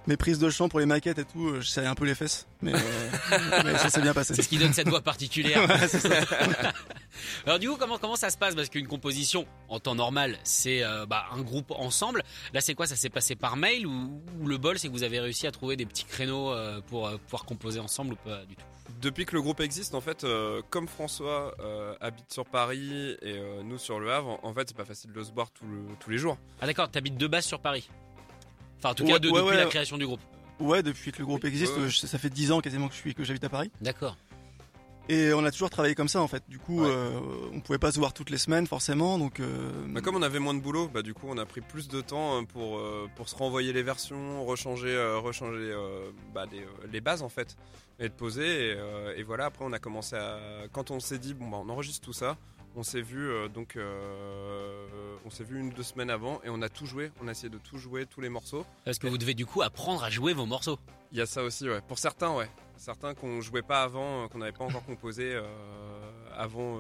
mes 0.08 0.18
prises 0.18 0.40
de 0.40 0.50
chant 0.50 0.70
pour 0.70 0.80
les 0.80 0.86
maquettes 0.86 1.20
et 1.20 1.26
tout, 1.26 1.48
euh, 1.48 1.62
je 1.62 1.68
savais 1.68 1.88
un 1.88 1.96
peu 1.96 2.06
les 2.06 2.16
fesses, 2.16 2.48
mais, 2.62 2.74
euh, 2.74 3.78
ça 3.78 3.90
s'est 3.90 4.02
bien 4.02 4.14
passé. 4.14 4.34
C'est 4.34 4.42
ce 4.42 4.50
qui 4.50 4.58
donne 4.58 4.74
cette 4.74 4.90
voix 4.90 5.02
particulière. 5.02 5.62
Alors 7.46 7.60
du 7.60 7.70
coup, 7.70 7.76
comment 7.78 7.98
comment 7.98 8.16
ça 8.16 8.30
se 8.30 8.38
passe? 8.38 8.56
Parce 8.56 8.70
qu'une 8.70 8.88
composition 8.88 9.46
en 9.68 9.80
temps 9.80 9.96
normal, 9.96 10.38
c'est 10.44 10.84
euh, 10.84 11.06
bah, 11.06 11.26
un 11.32 11.42
groupe 11.42 11.72
ensemble. 11.72 12.24
Là, 12.54 12.62
c'est 12.62 12.74
quoi? 12.74 12.88
Ça 12.88 12.96
s'est 12.96 13.10
passé 13.10 13.36
par 13.36 13.58
mail 13.58 13.86
ou, 13.86 14.22
le 14.46 14.58
bol, 14.58 14.80
c'est 14.80 14.88
que 14.88 14.94
vous 14.94 15.04
avez 15.04 15.20
réussi 15.20 15.48
à 15.48 15.52
trouver 15.52 15.76
des 15.76 15.86
petits 15.86 16.06
créneaux 16.06 16.54
pour 16.88 17.10
pouvoir 17.20 17.46
composer 17.46 17.80
ensemble 17.80 18.14
ou 18.14 18.18
pas 18.18 18.46
du 18.46 18.56
tout? 18.56 18.66
Depuis 19.02 19.26
que 19.26 19.36
le 19.36 19.42
groupe 19.42 19.60
existe, 19.60 19.94
en 19.94 20.02
fait, 20.02 20.26
comme 20.70 20.88
François 20.88 21.56
habite 22.02 22.32
sur 22.32 22.46
Paris 22.46 23.16
et 23.22 23.40
nous 23.64 23.78
sur 23.78 24.00
le 24.00 24.12
Havre, 24.12 24.40
en, 24.44 24.54
fait, 24.54 24.70
c'est 24.70 24.78
pas 24.78 24.86
facile 24.86 25.12
de 25.12 25.24
se 25.24 25.32
boire 25.32 25.52
tous 25.52 26.10
les 26.10 26.18
jours. 26.18 26.38
Ah 26.62 26.66
d'accord, 26.66 26.90
t'habites 26.90 27.18
de 27.18 27.28
base 27.28 27.46
sur 27.46 27.60
Paris? 27.60 27.90
Enfin, 28.80 28.92
en 28.92 28.96
tout 28.96 29.06
cas, 29.06 29.20
depuis 29.20 29.56
la 29.56 29.66
création 29.66 29.98
du 29.98 30.06
groupe. 30.06 30.22
Ouais, 30.60 30.84
depuis 30.84 31.12
que 31.12 31.20
le 31.20 31.26
groupe 31.26 31.46
existe, 31.46 31.90
ça 31.90 32.18
fait 32.18 32.30
10 32.30 32.52
ans 32.52 32.60
quasiment 32.60 32.88
que 32.88 32.94
je 32.94 33.00
suis 33.00 33.14
que 33.14 33.24
j'habite 33.24 33.44
à 33.44 33.50
Paris. 33.50 33.72
D'accord. 33.82 34.18
Et 35.10 35.34
on 35.34 35.44
a 35.44 35.50
toujours 35.50 35.72
travaillé 35.72 35.96
comme 35.96 36.08
ça 36.08 36.22
en 36.22 36.28
fait. 36.28 36.44
Du 36.48 36.60
coup, 36.60 36.84
euh, 36.84 37.20
on 37.52 37.62
pouvait 37.62 37.80
pas 37.80 37.92
se 37.92 37.98
voir 37.98 38.14
toutes 38.14 38.30
les 38.30 38.38
semaines 38.38 38.68
forcément. 38.68 39.18
Donc, 39.18 39.40
euh, 39.40 39.72
bah, 39.88 40.02
comme 40.02 40.16
on 40.16 40.22
avait 40.22 40.38
moins 40.38 40.54
de 40.54 40.60
boulot, 40.60 40.88
bah, 40.88 41.02
du 41.02 41.16
coup, 41.16 41.26
on 41.28 41.38
a 41.40 41.48
pris 41.48 41.62
plus 41.62 41.88
de 41.88 42.00
temps 42.00 42.38
hein, 42.38 42.44
pour, 42.44 42.78
euh, 42.78 43.10
pour 43.16 43.28
se 43.28 43.36
renvoyer 43.36 43.74
les 43.74 43.82
versions, 43.82 44.46
rechanger, 44.46 44.96
rechanger 45.18 45.74
bah, 46.32 46.46
les, 46.92 47.02
bases 47.02 47.24
en 47.24 47.30
fait, 47.30 47.58
et 48.00 48.04
de 48.04 48.14
poser. 48.14 48.78
Et, 49.18 49.24
voilà, 49.24 49.46
après, 49.46 49.66
on 49.66 49.74
a 49.74 49.80
commencé 49.80 50.16
à. 50.16 50.38
Quand 50.72 50.92
on 50.92 51.00
s'est 51.00 51.18
dit, 51.18 51.34
bon, 51.34 51.48
bah, 51.50 51.58
on 51.60 51.70
enregistre 51.70 52.06
tout 52.06 52.14
ça, 52.14 52.38
on 52.80 52.84
s'est 52.84 53.02
vu 53.02 53.30
euh, 53.30 53.50
donc 53.50 53.76
euh, 53.76 55.18
on 55.26 55.30
s'est 55.30 55.44
vu 55.44 55.60
une 55.60 55.68
ou 55.68 55.74
deux 55.74 55.84
semaines 55.84 56.10
avant 56.10 56.40
et 56.46 56.50
on 56.50 56.62
a 56.62 56.70
tout 56.70 56.86
joué. 56.86 57.12
On 57.22 57.28
a 57.28 57.32
essayé 57.32 57.50
de 57.50 57.58
tout 57.58 57.78
jouer, 57.78 58.06
tous 58.06 58.22
les 58.22 58.30
morceaux. 58.30 58.66
Est-ce 58.86 59.02
que 59.02 59.08
vous 59.08 59.18
devez 59.18 59.34
du 59.34 59.46
coup 59.46 59.62
apprendre 59.62 60.02
à 60.02 60.10
jouer 60.10 60.32
vos 60.34 60.46
morceaux? 60.46 60.80
Il 61.12 61.18
y 61.18 61.22
a 61.22 61.26
ça 61.26 61.44
aussi, 61.44 61.68
ouais. 61.68 61.82
Pour 61.88 62.00
certains, 62.00 62.34
ouais. 62.34 62.50
Certains 62.78 63.14
qu'on 63.14 63.42
jouait 63.42 63.64
pas 63.64 63.84
avant, 63.84 64.30
qu'on 64.30 64.38
n'avait 64.38 64.54
pas 64.54 64.64
encore 64.64 64.86
composé 64.86 65.34
euh, 65.34 65.44
avant 66.38 66.80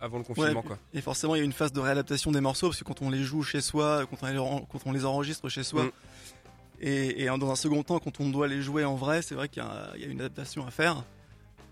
avant 0.00 0.18
le 0.18 0.24
confinement. 0.24 0.62
quoi. 0.62 0.76
Et 0.92 1.00
forcément, 1.00 1.36
il 1.36 1.38
y 1.38 1.42
a 1.42 1.44
une 1.44 1.52
phase 1.52 1.72
de 1.72 1.78
réadaptation 1.78 2.32
des 2.32 2.40
morceaux 2.40 2.66
parce 2.66 2.80
que 2.80 2.84
quand 2.84 3.02
on 3.02 3.10
les 3.10 3.22
joue 3.22 3.44
chez 3.44 3.60
soi, 3.60 4.04
quand 4.10 4.26
on 4.84 4.92
les, 4.92 5.04
enregistre 5.04 5.48
chez 5.48 5.62
soi, 5.62 5.84
mm. 5.84 5.90
et, 6.80 7.26
dans 7.26 7.52
un 7.52 7.54
second 7.54 7.84
temps, 7.84 8.00
quand 8.00 8.18
on 8.18 8.28
doit 8.28 8.48
les 8.48 8.60
jouer 8.60 8.84
en 8.84 8.96
vrai, 8.96 9.22
c'est 9.22 9.36
vrai 9.36 9.48
qu'il 9.48 9.62
y, 9.62 10.04
a 10.04 10.08
une 10.08 10.20
adaptation 10.20 10.66
à 10.66 10.72
faire. 10.72 11.04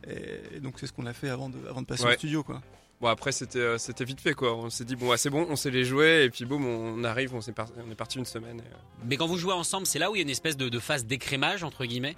Et, 0.07 0.61
donc 0.61 0.75
c'est 0.79 0.87
ce 0.87 0.93
qu'on 0.93 1.07
a 1.07 1.13
fait 1.13 1.29
avant 1.29 1.49
de, 1.49 1.59
avant 1.69 1.83
de 1.83 1.87
passer 1.87 2.07
au 2.07 2.13
studio, 2.13 2.45
quoi. 2.45 2.63
Bon 3.01 3.09
après 3.09 3.33
c'était 3.33 3.59
euh, 3.59 3.79
c'était 3.79 4.05
vite 4.05 4.21
fait 4.21 4.35
quoi. 4.35 4.55
On 4.55 4.69
s'est 4.69 4.85
dit 4.85 4.95
bon 4.95 5.17
c'est 5.17 5.31
bon, 5.31 5.47
on 5.49 5.57
sait 5.57 5.71
les 5.71 5.85
jouer 5.85 6.25
et 6.25 6.31
puis 6.31 6.45
boum 6.45 6.67
on 6.67 7.03
arrive, 7.03 7.35
on, 7.35 7.39
on 7.39 7.91
est 7.91 7.95
parti 7.95 8.19
une 8.19 8.27
semaine. 8.27 8.61
Euh. 8.61 8.77
Mais 9.07 9.17
quand 9.17 9.27
vous 9.27 9.39
jouez 9.39 9.55
ensemble, 9.55 9.87
c'est 9.87 9.99
là 9.99 10.11
où 10.11 10.17
il 10.17 10.19
y 10.19 10.21
a 10.21 10.25
une 10.25 10.31
espèce 10.31 10.57
de, 10.57 10.79
phase 10.79 11.07
d'écrémage 11.07 11.65
entre 11.65 11.87
guillemets? 11.87 12.17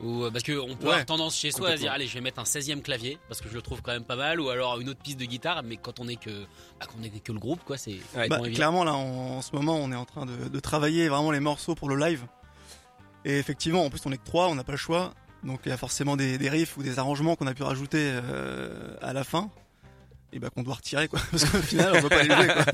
Ou, 0.00 0.24
euh, 0.24 0.30
parce 0.30 0.44
qu'on 0.44 0.74
peut 0.76 0.88
avoir 0.88 1.06
tendance 1.06 1.36
chez 1.36 1.50
soi 1.50 1.70
à 1.70 1.76
dire 1.76 1.92
allez 1.92 2.06
je 2.06 2.14
vais 2.14 2.20
mettre 2.20 2.40
un 2.40 2.44
16e 2.44 2.82
clavier 2.82 3.18
parce 3.28 3.40
que 3.40 3.48
je 3.48 3.54
le 3.54 3.62
trouve 3.62 3.80
quand 3.82 3.92
même 3.92 4.04
pas 4.04 4.16
mal 4.16 4.40
ou 4.40 4.48
alors 4.48 4.80
une 4.80 4.88
autre 4.88 5.00
piste 5.00 5.20
de 5.20 5.24
guitare 5.24 5.62
mais 5.62 5.76
quand 5.76 6.00
on 6.00 6.08
est 6.08 6.16
que 6.16 6.44
bah, 6.80 6.86
est 7.04 7.20
que 7.20 7.32
le 7.32 7.38
groupe 7.38 7.62
quoi 7.64 7.76
c'est 7.76 7.98
bah, 8.14 8.40
clairement 8.52 8.84
là 8.84 8.94
en, 8.94 9.42
ce 9.42 9.54
moment 9.54 9.76
on 9.76 9.92
est 9.92 9.96
en 9.96 10.06
train 10.06 10.26
de, 10.26 10.60
travailler 10.60 11.08
vraiment 11.08 11.30
les 11.30 11.40
morceaux 11.40 11.74
pour 11.74 11.88
le 11.88 11.96
live 11.96 12.24
et 13.26 13.38
effectivement 13.38 13.84
en 13.84 13.90
plus 13.90 14.00
on 14.06 14.12
est 14.12 14.16
que 14.16 14.24
trois 14.24 14.48
on 14.48 14.54
n'a 14.54 14.64
pas 14.64 14.72
le 14.72 14.78
choix 14.78 15.12
donc 15.44 15.60
il 15.66 15.68
y 15.68 15.72
a 15.72 15.76
forcément 15.76 16.16
des, 16.16 16.36
riffs 16.48 16.78
ou 16.78 16.82
des 16.82 16.98
arrangements 16.98 17.36
qu'on 17.36 17.46
a 17.46 17.54
pu 17.54 17.62
rajouter 17.62 18.18
à 19.02 19.12
la 19.12 19.24
fin 19.24 19.50
et 20.32 20.38
bah 20.38 20.50
qu'on 20.50 20.62
doit 20.62 20.74
retirer 20.74 21.08
quoi 21.08 21.20
parce 21.30 21.44
qu'au 21.44 21.58
final 21.58 21.92
on 21.96 22.00
va 22.00 22.08
pas 22.08 22.22
les 22.22 22.34
jouer 22.34 22.46
quoi. 22.46 22.64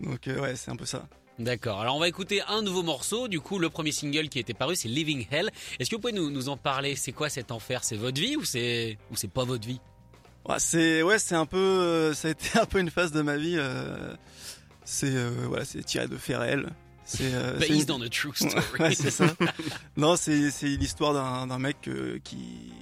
donc, 0.00 0.26
euh, 0.28 0.40
ouais 0.40 0.56
c'est 0.56 0.70
un 0.70 0.76
peu 0.76 0.86
ça 0.86 1.06
D'accord. 1.38 1.80
Alors 1.82 1.96
on 1.96 2.00
va 2.00 2.08
écouter 2.08 2.40
un 2.48 2.62
nouveau 2.62 2.82
morceau. 2.82 3.28
Du 3.28 3.40
coup, 3.40 3.58
le 3.58 3.68
premier 3.68 3.92
single 3.92 4.30
qui 4.30 4.38
était 4.38 4.54
paru, 4.54 4.74
c'est 4.74 4.88
Living 4.88 5.26
Hell. 5.30 5.50
Est-ce 5.78 5.90
que 5.90 5.96
vous 5.96 6.00
pouvez 6.00 6.14
nous, 6.14 6.30
nous 6.30 6.48
en 6.48 6.56
parler? 6.56 6.96
C'est 6.96 7.12
quoi 7.12 7.28
cet 7.28 7.50
enfer? 7.50 7.84
C'est 7.84 7.96
votre 7.96 8.18
vie 8.18 8.36
ou 8.36 8.44
c'est 8.44 8.96
ou 9.10 9.16
c'est 9.16 9.30
pas 9.30 9.44
votre 9.44 9.66
vie? 9.66 9.78
Ouais, 10.48 10.56
C'est 10.58 11.02
ouais, 11.02 11.18
c'est 11.18 11.34
un 11.34 11.44
peu, 11.44 11.58
euh, 11.58 12.14
ça 12.14 12.28
a 12.28 12.30
été 12.30 12.58
un 12.58 12.64
peu 12.64 12.78
une 12.78 12.90
phase 12.90 13.12
de 13.12 13.20
ma 13.20 13.36
vie. 13.36 13.56
Euh, 13.58 14.14
c'est 14.84 15.12
voilà, 15.46 15.66
c'est 15.66 15.84
tiré 15.84 16.08
de 16.08 16.16
réels. 16.16 16.70
C'est 17.04 17.30
based 17.58 17.90
on 17.90 18.00
a 18.00 18.08
true 18.08 18.32
story. 18.34 18.54
ouais, 18.80 18.94
c'est 18.94 19.10
ça. 19.10 19.26
non, 19.98 20.16
c'est 20.16 20.50
c'est 20.50 20.68
l'histoire 20.68 21.46
d'un 21.46 21.58
mec 21.58 21.76
qui 22.24 22.72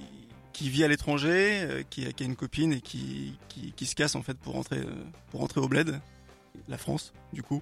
qui 0.55 0.69
vit 0.69 0.85
à 0.85 0.87
l'étranger, 0.87 1.63
euh, 1.63 1.83
qui, 1.89 2.11
qui, 2.13 2.23
a 2.23 2.25
une 2.25 2.37
copine 2.37 2.71
et 2.71 2.81
qui, 2.81 3.37
qui, 3.49 3.85
se 3.85 3.93
casse 3.93 4.15
en 4.15 4.23
fait 4.23 4.37
pour 4.37 4.53
rentrer, 4.53 4.77
euh, 4.77 5.03
pour 5.29 5.41
rentrer 5.41 5.59
au 5.59 5.67
bled, 5.67 5.99
la 6.69 6.77
France 6.77 7.13
du 7.33 7.43
coup. 7.43 7.61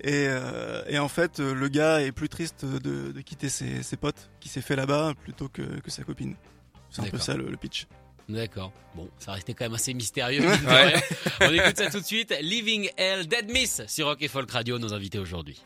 Et, 0.00 0.26
euh, 0.28 0.82
et 0.88 0.98
en 0.98 1.08
fait, 1.08 1.38
le 1.38 1.68
gars 1.68 2.00
est 2.02 2.12
plus 2.12 2.28
triste 2.28 2.64
de, 2.64 3.12
de 3.12 3.20
quitter 3.20 3.48
ses, 3.48 3.82
ses, 3.82 3.96
potes 3.96 4.30
qui 4.40 4.48
s'est 4.48 4.60
fait 4.60 4.76
là-bas 4.76 5.14
plutôt 5.22 5.48
que, 5.48 5.62
que 5.62 5.90
sa 5.90 6.02
copine. 6.02 6.34
C'est 6.90 7.02
un 7.02 7.06
peu 7.06 7.18
ça 7.18 7.34
le, 7.34 7.56
pitch. 7.56 7.86
D'accord. 8.28 8.72
Bon, 8.94 9.08
ça 9.18 9.32
restait 9.32 9.54
quand 9.54 9.64
même 9.64 9.74
assez 9.74 9.94
mystérieux. 9.94 10.42
On 11.40 11.52
écoute 11.52 11.76
ça 11.76 11.90
tout 11.90 12.00
de 12.00 12.06
suite. 12.06 12.34
Living 12.40 12.90
Hell, 12.96 13.26
Dead 13.26 13.50
Miss 13.50 13.82
sur 13.86 14.06
Rock 14.06 14.22
et 14.22 14.28
Folk 14.28 14.50
Radio, 14.50 14.78
nos 14.78 14.92
invités 14.92 15.18
aujourd'hui. 15.18 15.62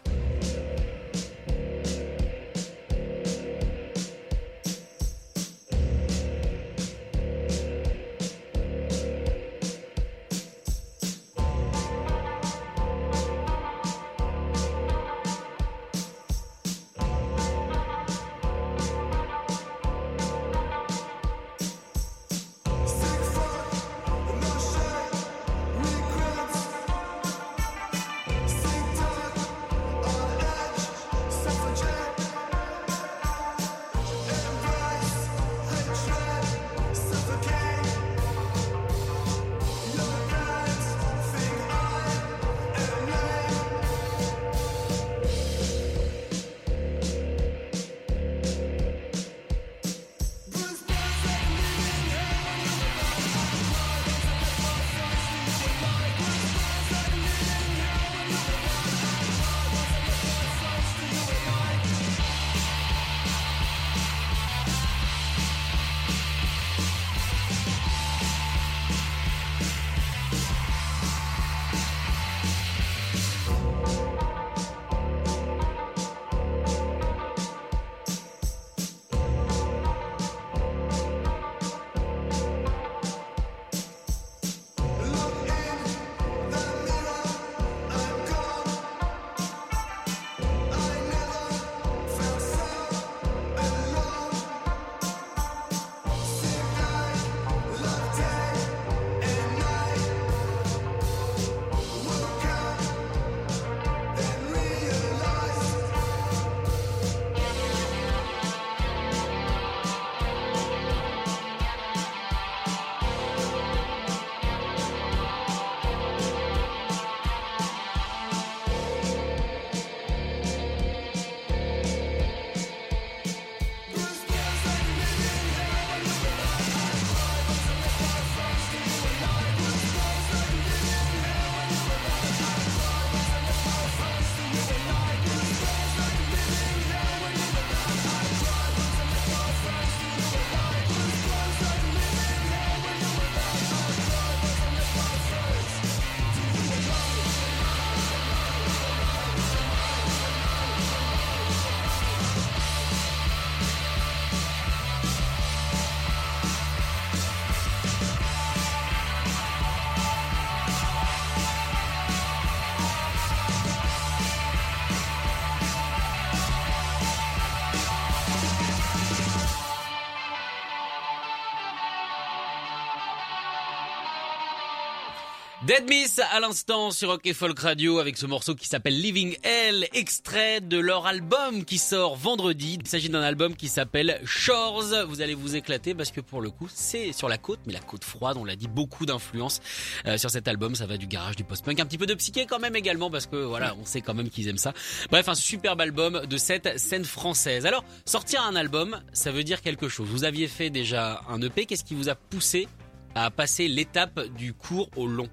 Dead 175.72 175.88
Miss 175.88 176.18
à 176.18 176.38
l'instant 176.38 176.90
sur 176.90 177.08
Rock 177.08 177.32
Folk 177.32 177.58
Radio 177.58 177.98
avec 177.98 178.18
ce 178.18 178.26
morceau 178.26 178.54
qui 178.54 178.68
s'appelle 178.68 179.00
Living 179.00 179.38
Hell, 179.42 179.88
extrait 179.94 180.60
de 180.60 180.76
leur 180.78 181.06
album 181.06 181.64
qui 181.64 181.78
sort 181.78 182.14
vendredi. 182.14 182.76
Il 182.78 182.86
s'agit 182.86 183.08
d'un 183.08 183.22
album 183.22 183.56
qui 183.56 183.68
s'appelle 183.68 184.20
Shores. 184.22 185.06
Vous 185.08 185.22
allez 185.22 185.32
vous 185.32 185.56
éclater 185.56 185.94
parce 185.94 186.10
que 186.10 186.20
pour 186.20 186.42
le 186.42 186.50
coup 186.50 186.68
c'est 186.68 187.12
sur 187.12 187.26
la 187.26 187.38
côte, 187.38 187.60
mais 187.64 187.72
la 187.72 187.80
côte 187.80 188.04
froide, 188.04 188.36
on 188.36 188.44
l'a 188.44 188.54
dit, 188.54 188.68
beaucoup 188.68 189.06
d'influence 189.06 189.60
euh, 190.04 190.18
sur 190.18 190.28
cet 190.28 190.46
album. 190.46 190.74
Ça 190.74 190.84
va 190.84 190.98
du 190.98 191.06
garage, 191.06 191.36
du 191.36 191.44
post-punk, 191.44 191.80
un 191.80 191.86
petit 191.86 191.96
peu 191.96 192.04
de 192.04 192.12
psyché 192.12 192.44
quand 192.44 192.58
même 192.58 192.76
également 192.76 193.10
parce 193.10 193.24
que 193.24 193.36
voilà, 193.36 193.74
on 193.80 193.86
sait 193.86 194.02
quand 194.02 194.12
même 194.12 194.28
qu'ils 194.28 194.48
aiment 194.48 194.58
ça. 194.58 194.74
Bref, 195.10 195.26
un 195.30 195.34
superbe 195.34 195.80
album 195.80 196.26
de 196.26 196.36
cette 196.36 196.78
scène 196.78 197.06
française. 197.06 197.64
Alors, 197.64 197.82
sortir 198.04 198.42
un 198.42 198.56
album, 198.56 199.00
ça 199.14 199.32
veut 199.32 199.42
dire 199.42 199.62
quelque 199.62 199.88
chose. 199.88 200.06
Vous 200.10 200.24
aviez 200.24 200.48
fait 200.48 200.68
déjà 200.68 201.22
un 201.30 201.40
EP, 201.40 201.64
qu'est-ce 201.64 201.84
qui 201.84 201.94
vous 201.94 202.10
a 202.10 202.14
poussé 202.14 202.68
à 203.14 203.30
passer 203.30 203.68
l'étape 203.68 204.20
du 204.36 204.52
court 204.52 204.90
au 204.96 205.06
long? 205.06 205.30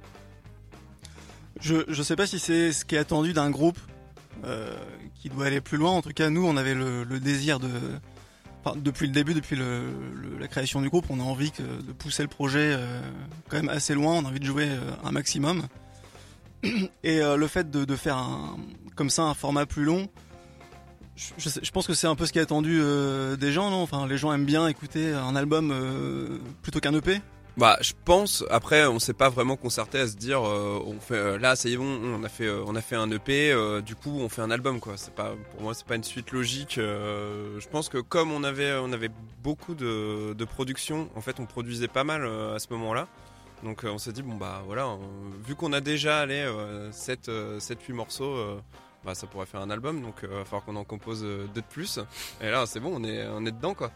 Je 1.62 1.76
je 1.88 2.04
sais 2.04 2.16
pas 2.16 2.26
si 2.28 2.40
c'est 2.40 2.72
ce 2.72 2.86
qui 2.86 2.96
est 2.96 3.00
attendu 3.00 3.34
d'un 3.34 3.50
groupe 3.50 3.78
euh, 4.46 4.74
qui 5.16 5.30
doit 5.30 5.46
aller 5.48 5.62
plus 5.62 5.78
loin. 5.78 5.92
En 5.92 6.02
tout 6.02 6.12
cas, 6.14 6.30
nous, 6.30 6.46
on 6.46 6.56
avait 6.58 6.74
le, 6.74 7.04
le 7.04 7.20
désir 7.20 7.60
de, 7.60 7.68
enfin, 8.64 8.78
depuis 8.78 9.08
le 9.08 9.14
début, 9.14 9.34
depuis 9.34 9.56
le, 9.58 9.82
le- 10.16 10.38
la 10.40 10.48
création 10.48 10.82
du 10.82 10.90
groupe, 10.90 11.06
on 11.10 11.20
a 11.20 11.24
envie 11.24 11.52
que, 11.52 11.62
de 11.62 11.92
pousser 11.92 12.24
le 12.24 12.30
projet 12.30 12.72
euh, 12.74 13.02
quand 13.50 13.58
même 13.58 13.70
assez 13.70 13.94
loin. 13.94 14.14
On 14.14 14.26
a 14.26 14.30
envie 14.30 14.40
de 14.40 14.46
jouer 14.46 14.68
euh, 14.70 14.80
un 15.04 15.12
maximum. 15.12 15.64
Et 17.04 17.22
euh, 17.22 17.36
le 17.36 17.48
fait 17.48 17.70
de, 17.70 17.84
de 17.84 17.96
faire 17.98 18.18
un, 18.18 18.58
comme 18.96 19.10
ça 19.10 19.24
un 19.24 19.34
format 19.34 19.66
plus 19.66 19.84
long, 19.84 20.08
je, 21.18 21.34
je 21.38 21.50
je 21.62 21.72
pense 21.72 21.86
que 21.86 21.94
c'est 21.94 22.08
un 22.08 22.16
peu 22.16 22.26
ce 22.26 22.32
qui 22.32 22.40
est 22.40 22.42
attendu 22.42 22.80
euh, 22.82 23.36
des 23.36 23.52
gens, 23.52 23.70
non? 23.70 23.82
Enfin, 23.82 24.08
les 24.08 24.18
gens 24.18 24.32
aiment 24.32 24.46
bien 24.46 24.66
écouter 24.70 25.12
un 25.12 25.36
album 25.36 25.72
euh, 25.74 26.38
plutôt 26.62 26.80
qu'un 26.80 26.94
EP. 26.96 27.20
Bah, 27.60 27.78
je 27.82 27.92
pense. 28.06 28.46
Après, 28.50 28.88
on 28.88 29.00
s'est 29.00 29.12
pas 29.12 29.28
vraiment 29.28 29.58
concerté 29.58 30.00
à 30.00 30.08
se 30.08 30.16
dire, 30.16 30.48
euh, 30.48 30.82
on 30.86 30.98
fait 31.02 31.16
euh, 31.16 31.38
là, 31.38 31.58
ça 31.58 31.68
y 31.68 31.74
est, 31.74 31.78
bon, 31.78 32.00
on 32.06 32.24
a 32.24 32.30
fait, 32.30 32.46
euh, 32.46 32.64
on 32.66 32.74
a 32.74 32.80
fait 32.80 32.96
un 32.96 33.12
EP. 33.12 33.52
euh, 33.52 33.82
du 33.82 33.96
coup, 33.98 34.18
on 34.22 34.30
fait 34.30 34.42
un 34.42 34.50
album, 34.50 34.80
quoi. 34.80 34.94
C'est 34.96 35.14
pas, 35.14 35.34
pour 35.52 35.64
moi, 35.64 35.74
c'est 35.74 35.86
pas 35.86 35.96
une 35.96 36.06
suite 36.06 36.32
logique. 36.32 36.76
je 36.78 37.68
pense 37.68 37.90
que 37.90 37.98
comme 37.98 38.32
on 38.32 38.46
avait, 38.46 38.76
on 38.82 38.94
avait 38.94 39.10
beaucoup 39.44 39.76
de, 39.76 40.46
production, 40.46 41.10
en 41.18 41.22
fait, 41.22 41.42
on 41.42 41.46
produisait 41.46 41.90
pas 41.90 42.06
mal 42.06 42.26
à 42.26 42.60
ce 42.60 42.68
moment-là. 42.72 43.10
Donc, 43.64 43.82
on 43.84 43.98
s'est 43.98 44.14
dit, 44.14 44.22
bon 44.22 44.36
bah 44.36 44.64
voilà, 44.66 44.98
vu 45.46 45.56
qu'on 45.56 45.74
a 45.74 45.82
déjà 45.82 46.20
allé 46.20 46.50
7, 46.94 47.30
7 47.60 47.82
8 47.84 47.94
morceaux. 47.94 48.38
bah, 49.04 49.16
ça 49.16 49.28
pourrait 49.28 49.46
faire 49.46 49.60
un 49.62 49.70
album, 49.70 50.02
donc 50.02 50.16
il 50.24 50.30
va 50.30 50.46
falloir 50.46 50.64
qu'on 50.64 50.78
en 50.78 50.86
compose 50.86 51.24
deux 51.24 51.50
de 51.54 51.62
plus. 51.70 52.00
Et 52.42 52.50
là, 52.50 52.66
c'est 52.66 52.80
bon, 52.80 52.94
on 52.96 53.04
est, 53.04 53.28
on 53.28 53.46
est 53.46 53.52
dedans, 53.52 53.74
quoi. 53.74 53.92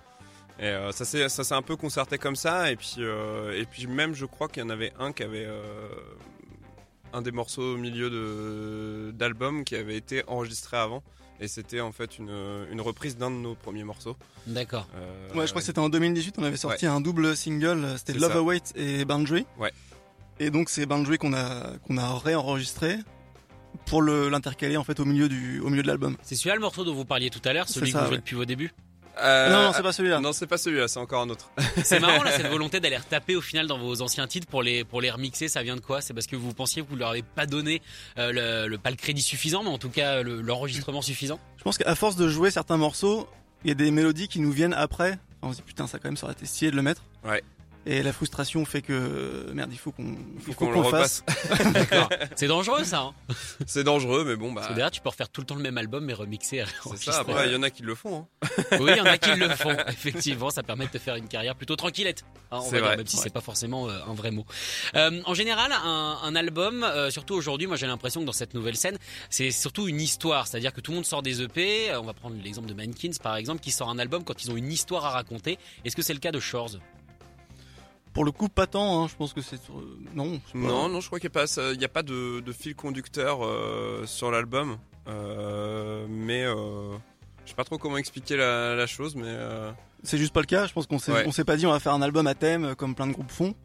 Et 0.59 0.65
euh, 0.65 0.91
ça 0.91 1.05
s'est 1.05 1.53
un 1.53 1.61
peu 1.61 1.75
concerté 1.75 2.17
comme 2.17 2.35
ça 2.35 2.71
et 2.71 2.75
puis 2.75 2.95
euh, 2.99 3.59
et 3.59 3.65
puis 3.65 3.87
même 3.87 4.13
je 4.13 4.25
crois 4.25 4.47
qu'il 4.47 4.61
y 4.61 4.65
en 4.65 4.69
avait 4.69 4.93
un 4.99 5.11
qui 5.11 5.23
avait 5.23 5.45
euh, 5.45 5.87
un 7.11 7.21
des 7.21 7.31
morceaux 7.31 7.73
au 7.73 7.77
milieu 7.77 8.09
de 8.09 9.11
d'album 9.11 9.63
qui 9.63 9.75
avait 9.75 9.97
été 9.97 10.23
enregistré 10.27 10.77
avant 10.77 11.01
et 11.39 11.47
c'était 11.47 11.81
en 11.81 11.91
fait 11.91 12.19
une, 12.19 12.29
une 12.71 12.81
reprise 12.81 13.17
d'un 13.17 13.31
de 13.31 13.35
nos 13.35 13.55
premiers 13.55 13.83
morceaux. 13.83 14.15
D'accord. 14.45 14.87
Euh, 14.95 15.33
Ouais, 15.33 15.45
je 15.45 15.51
crois 15.51 15.61
que 15.61 15.65
c'était 15.65 15.79
en 15.79 15.89
2018, 15.89 16.35
on 16.37 16.43
avait 16.43 16.55
sorti 16.55 16.85
un 16.85 17.01
double 17.01 17.35
single, 17.35 17.95
c'était 17.97 18.13
Love. 18.13 18.37
Await 18.37 18.61
et 18.75 19.03
Boundary. 19.05 19.45
Ouais. 19.57 19.73
Et 20.39 20.51
donc 20.51 20.69
c'est 20.69 20.85
Boundary 20.85 21.17
qu'on 21.17 21.33
a 21.33 21.77
qu'on 21.87 21.97
a 21.97 22.17
réenregistré 22.19 22.97
pour 23.87 24.03
le 24.03 24.29
l'intercaler 24.29 24.77
en 24.77 24.83
fait 24.83 24.99
au 24.99 25.05
milieu 25.05 25.27
du 25.27 25.59
au 25.61 25.69
milieu 25.69 25.81
de 25.81 25.87
l'album. 25.87 26.15
C'est 26.21 26.35
celui-là 26.35 26.55
le 26.55 26.61
morceau 26.61 26.83
dont 26.83 26.93
vous 26.93 27.05
parliez 27.05 27.31
tout 27.31 27.41
à 27.43 27.53
l'heure, 27.53 27.67
celui 27.67 27.91
que 27.91 27.97
vous 27.97 28.03
jouez 28.03 28.11
ouais. 28.11 28.17
depuis 28.17 28.35
vos 28.35 28.45
débuts? 28.45 28.71
Euh, 29.21 29.49
non 29.49 29.63
non, 29.67 29.73
c'est 29.73 29.83
pas 29.83 29.91
celui-là. 29.93 30.19
non, 30.19 30.33
c'est 30.33 30.47
pas 30.47 30.57
celui-là, 30.57 30.87
c'est 30.87 30.99
encore 30.99 31.21
un 31.21 31.29
autre. 31.29 31.49
C'est 31.83 31.99
marrant 31.99 32.23
là 32.23 32.31
cette 32.31 32.47
volonté 32.51 32.79
d'aller 32.79 32.97
retaper 32.97 33.35
au 33.35 33.41
final 33.41 33.67
dans 33.67 33.77
vos 33.77 34.01
anciens 34.01 34.27
titres 34.27 34.47
pour 34.47 34.63
les 34.63 34.83
pour 34.83 35.01
les 35.01 35.11
remixer, 35.11 35.47
ça 35.47 35.61
vient 35.63 35.75
de 35.75 35.81
quoi? 35.81 36.01
C'est 36.01 36.13
parce 36.13 36.27
que 36.27 36.35
vous 36.35 36.53
pensiez 36.53 36.81
que 36.81 36.87
vous 36.89 36.95
leur 36.95 37.09
avez 37.09 37.21
pas 37.23 37.45
donné 37.45 37.81
euh, 38.17 38.31
le, 38.63 38.67
le- 38.69 38.77
pas 38.77 38.89
le 38.89 38.95
crédit 38.95 39.21
suffisant, 39.21 39.63
mais 39.63 39.69
en 39.69 39.77
tout 39.77 39.89
cas 39.89 40.21
le- 40.23 40.41
l'enregistrement 40.41 41.01
suffisant? 41.01 41.39
Je 41.57 41.63
pense 41.63 41.77
qu'à 41.77 41.95
force 41.95 42.15
de 42.15 42.27
jouer 42.27 42.49
certains 42.51 42.77
morceaux, 42.77 43.27
il 43.63 43.69
y 43.69 43.71
a 43.71 43.75
des 43.75 43.91
mélodies 43.91 44.27
qui 44.27 44.39
nous 44.39 44.51
viennent 44.51 44.73
après. 44.73 45.11
Enfin, 45.41 45.49
on 45.49 45.51
se 45.51 45.57
dit 45.57 45.63
putain, 45.63 45.85
ça 45.87 45.99
quand 45.99 46.07
même 46.09 46.17
ça 46.17 46.25
aurait 46.25 46.33
été 46.33 46.45
stylé 46.45 46.71
de 46.71 46.75
le 46.75 46.81
mettre. 46.81 47.03
Ouais. 47.23 47.43
Et 47.85 48.01
la 48.01 48.13
frustration 48.13 48.63
fait 48.63 48.81
que 48.81 49.51
merde, 49.53 49.69
il 49.73 49.77
faut 49.77 49.91
qu'on 49.91 50.15
faut 50.39 50.53
qu'on 50.53 50.71
le 50.71 50.89
fasse. 50.89 51.23
C'est 52.35 52.47
dangereux 52.47 52.83
ça. 52.85 52.99
Hein 53.01 53.13
C'est 53.67 53.83
dangereux 53.83 54.23
mais 54.25 54.35
bon 54.37 54.53
Parce 54.53 54.67
bah 54.67 54.69
que 54.71 54.75
derrière 54.75 54.91
tu 54.91 55.01
peux 55.01 55.09
refaire 55.09 55.27
tout 55.29 55.41
le 55.41 55.47
temps 55.47 55.55
le 55.55 55.61
même 55.61 55.77
album 55.77 56.05
mais 56.05 56.13
remixer. 56.13 56.57
et 56.59 56.65
c'est 56.95 57.11
ça. 57.11 57.19
Après 57.19 57.47
il 57.47 57.51
y 57.53 57.55
en 57.55 57.63
a 57.63 57.69
qui 57.69 57.83
le 57.83 57.93
font. 57.95 58.25
hein. 58.43 58.47
Oui, 58.79 58.91
il 58.93 58.97
y 58.97 59.01
en 59.01 59.05
a 59.05 59.17
qui 59.17 59.31
le 59.35 59.49
font. 59.55 59.75
Effectivement, 59.89 60.49
ça 60.49 60.63
permet 60.63 60.85
de 60.85 60.91
te 60.91 60.97
faire 60.97 61.15
une 61.15 61.27
carrière 61.27 61.55
plutôt 61.55 61.75
tranquillette. 61.75 62.23
hein, 62.51 62.59
on 62.59 62.61
C'est 62.61 62.71
va 62.71 62.77
dire, 62.77 62.85
vrai, 62.87 62.97
même 62.97 63.07
si 63.07 63.17
c'est 63.17 63.33
pas 63.33 63.41
forcément 63.41 63.89
euh, 63.89 63.99
un 64.07 64.13
vrai 64.13 64.31
mot. 64.31 64.45
Euh, 64.95 65.21
en 65.25 65.33
général, 65.33 65.71
un, 65.73 66.19
un 66.23 66.35
album, 66.35 66.83
euh, 66.83 67.09
surtout 67.11 67.33
aujourd'hui, 67.35 67.67
moi 67.67 67.75
j'ai 67.75 67.87
l'impression 67.87 68.21
que 68.21 68.25
dans 68.25 68.31
cette 68.31 68.53
nouvelle 68.53 68.77
scène, 68.77 68.97
c'est 69.29 69.51
surtout 69.51 69.87
une 69.89 69.99
histoire. 69.99 70.47
C'est-à-dire 70.47 70.71
que 70.73 70.79
tout 70.81 70.91
le 70.91 70.95
monde 70.95 71.05
sort 71.05 71.21
des 71.21 71.41
EP. 71.41 71.89
euh, 71.91 71.99
On 71.99 72.05
va 72.05 72.13
prendre 72.13 72.35
l'exemple 72.41 72.67
de 72.69 72.73
Mankins 72.73 73.11
par 73.21 73.35
exemple, 73.35 73.59
qui 73.61 73.71
sort 73.71 73.89
un 73.89 73.99
album 73.99 74.23
quand 74.23 74.41
ils 74.43 74.51
ont 74.51 74.55
une 74.55 74.71
histoire 74.71 75.05
à 75.05 75.09
raconter. 75.11 75.59
Est-ce 75.83 75.95
que 75.97 76.01
c'est 76.01 76.13
le 76.13 76.19
cas 76.19 76.31
de 76.31 76.39
Shores? 76.39 76.77
Pour 78.13 78.25
le 78.25 78.31
coup, 78.31 78.47
pas 78.49 78.67
tant. 78.67 79.03
Hein. 79.03 79.07
Je 79.07 79.15
pense 79.15 79.33
que 79.33 79.41
c'est 79.41 79.61
sur- 79.61 79.73
non. 80.13 80.37
pas- 80.39 80.57
Non, 80.59 80.87
non, 80.89 81.01
je 81.01 81.07
crois 81.07 81.19
qu'il 81.19 81.29
n'y 81.29 81.35
a 81.37 81.45
pas, 81.45 81.71
il 81.73 81.81
y 81.81 81.85
a 81.85 81.89
pas 81.89 82.03
de, 82.03 82.39
de 82.41 82.51
fil 82.51 82.75
conducteur 82.75 83.43
euh, 83.43 84.05
sur 84.05 84.29
l'album. 84.31 84.77
Euh, 85.07 86.05
mais 86.09 86.43
euh, 86.45 86.91
je 87.43 87.49
sais 87.49 87.55
pas 87.55 87.63
trop 87.63 87.77
comment 87.77 87.97
expliquer 87.97 88.37
la, 88.37 88.75
la 88.75 88.87
chose, 88.87 89.15
mais 89.15 89.23
euh, 89.25 89.71
C'est 90.03 90.17
juste 90.17 90.33
pas 90.33 90.39
le 90.41 90.45
cas. 90.45 90.67
Je 90.67 90.73
pense 90.73 90.87
qu'on 90.87 90.99
s'est, 90.99 91.11
Ouais. 91.11 91.23
on 91.27 91.31
s'est 91.31 91.43
pas 91.43 91.57
dit 91.57 91.65
on 91.65 91.71
va 91.71 91.79
faire 91.79 91.93
un 91.93 92.01
album 92.01 92.27
à 92.27 92.35
thème 92.35 92.65
euh, 92.65 92.75
comme 92.75 92.95
plein 92.95 93.07
de 93.07 93.13
groupes 93.13 93.31
font. 93.31 93.55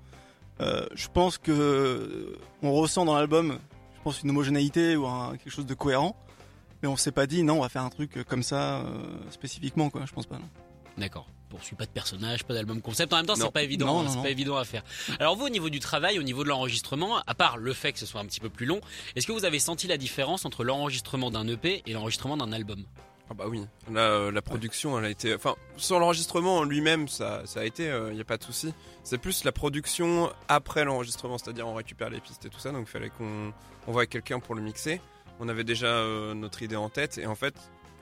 Euh, 0.61 0.87
je 0.95 1.07
pense 1.09 1.39
que 1.39 1.53
euh, 1.53 2.37
on 2.63 2.73
ressent 2.73 3.05
dans 3.05 3.15
l'album, 3.15 3.59
je 3.99 4.03
pense 4.03 4.23
une 4.23 4.31
homogénéité 4.31 4.97
ou 4.97 5.07
un- 5.07 5.37
quelque 5.37 5.53
chose 5.53 5.67
de 5.67 5.75
cohérent. 5.75 6.17
Mais 6.83 6.89
on 6.89 6.97
s'est 6.97 7.13
pas 7.13 7.27
dit 7.27 7.43
non, 7.43 7.59
on 7.59 7.63
va 7.63 7.69
faire 7.69 7.83
un 7.83 7.91
truc 7.91 8.17
euh, 8.17 8.25
comme 8.25 8.43
ça 8.43 8.79
euh, 8.81 8.87
spécifiquement 9.31 9.91
quoi. 9.91 10.03
Je 10.07 10.13
pense 10.13 10.27
pas. 10.27 10.37
Non. 10.37 10.49
D'accord. 10.99 11.27
Poursuit 11.49 11.77
pas 11.77 11.87
de 11.87 11.91
personnage, 11.91 12.45
pas 12.45 12.53
d'album 12.53 12.83
concept. 12.83 13.13
En 13.13 13.17
même 13.17 13.27
temps, 13.27 13.35
c'est 13.35 13.51
pas 13.51 13.63
évident. 13.63 14.01
Hein, 14.01 14.09
c'est 14.11 14.21
pas 14.23 14.31
évident 14.31 14.57
à 14.57 14.65
faire. 14.65 14.83
Alors 15.19 15.35
vous, 15.37 15.47
au 15.47 15.49
niveau 15.49 15.71
du 15.71 15.81
travail, 15.81 16.19
au 16.19 16.23
niveau 16.23 16.45
de 16.45 16.49
l'enregistrement, 16.49 17.19
à 17.27 17.35
part 17.35 17.57
le 17.57 17.73
fait 17.73 17.93
que 17.93 17.99
ce 17.99 18.05
soit 18.05 18.21
un 18.21 18.27
petit 18.27 18.41
peu 18.41 18.51
plus 18.51 18.67
long, 18.67 18.81
est-ce 19.17 19.27
que 19.27 19.33
vous 19.33 19.47
avez 19.47 19.59
senti 19.59 19.87
la 19.87 19.97
différence 19.97 20.45
entre 20.45 20.63
l'enregistrement 20.63 21.31
d'un 21.31 21.49
EP 21.49 21.83
et 21.87 21.93
l'enregistrement 21.95 22.37
d'un 22.37 22.53
album? 22.53 22.85
Ah 23.31 23.35
bah 23.35 23.45
oui. 23.47 23.63
Euh, 23.95 24.31
la 24.31 24.43
production, 24.43 24.99
elle 24.99 25.05
a 25.05 25.11
été, 25.11 25.35
enfin, 25.35 25.55
sur 25.77 25.99
l'enregistrement 25.99 26.59
en 26.59 26.65
lui-même, 26.65 27.09
ça, 27.09 27.43
ça 27.47 27.61
a 27.61 27.65
été, 27.65 27.85
il 28.11 28.15
n'y 28.15 28.21
a 28.21 28.25
pas 28.25 28.39
de 28.39 28.45
souci. 28.45 28.75
C'est 29.03 29.19
plus 29.19 29.45
la 29.45 29.53
production 29.53 30.31
après 30.49 30.85
l'enregistrement, 30.85 31.39
c'est-à-dire 31.39 31.67
on 31.67 31.75
récupère 31.75 32.11
les 32.11 32.21
pistes 32.21 32.45
et 32.45 32.51
tout 32.51 32.59
ça, 32.59 32.73
donc 32.73 32.87
il 32.89 32.91
fallait 32.91 33.11
qu'on 33.11 33.53
on 33.87 33.93
voit 33.93 34.07
quelqu'un 34.07 34.41
pour 34.41 34.55
le 34.55 34.63
mixer. 34.63 35.01
On 35.41 35.49
avait 35.49 35.65
déjà 35.65 35.87
euh, 35.87 36.35
notre 36.35 36.63
idée 36.63 36.77
en 36.77 36.91
tête 36.91 37.17
et 37.19 37.27
en 37.27 37.35
fait. 37.35 37.55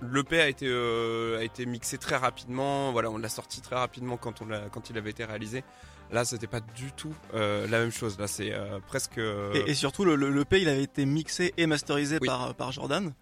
L'EP 0.03 0.41
a 0.41 0.49
été 0.49 0.67
euh, 0.69 1.38
a 1.38 1.43
été 1.45 1.65
mixé 1.67 1.97
très 1.99 2.17
rapidement. 2.17 2.93
Voilà, 2.93 3.11
on 3.11 3.17
l'a 3.19 3.29
sorti 3.31 3.61
très 3.62 3.76
rapidement 3.76 4.17
quand 4.17 4.43
on 4.43 4.47
l'a 4.47 4.69
quand 4.71 4.91
il 4.91 4.99
avait 4.99 5.11
été 5.11 5.25
réalisé. 5.25 5.65
Là, 6.12 6.25
c'était 6.25 6.47
pas 6.47 6.61
du 6.61 6.93
tout 6.93 7.15
euh, 7.35 7.67
la 7.69 7.79
même 7.81 7.91
chose. 7.91 8.19
Là, 8.19 8.26
c'est 8.29 8.53
euh, 8.53 8.79
presque. 8.87 9.19
euh, 9.19 9.53
Et, 9.67 9.71
et 9.71 9.75
surtout 9.75 10.05
le, 10.05 10.15
le, 10.15 10.31
le 10.31 10.45
P, 10.45 10.61
il 10.61 10.69
avait 10.69 10.83
été 10.85 11.05
mixé 11.07 11.53
et 11.57 11.67
masterisé 11.67 12.19
Oui. 12.21 12.29
par 12.29 12.55
par 12.55 12.73
Jordan. 12.73 13.12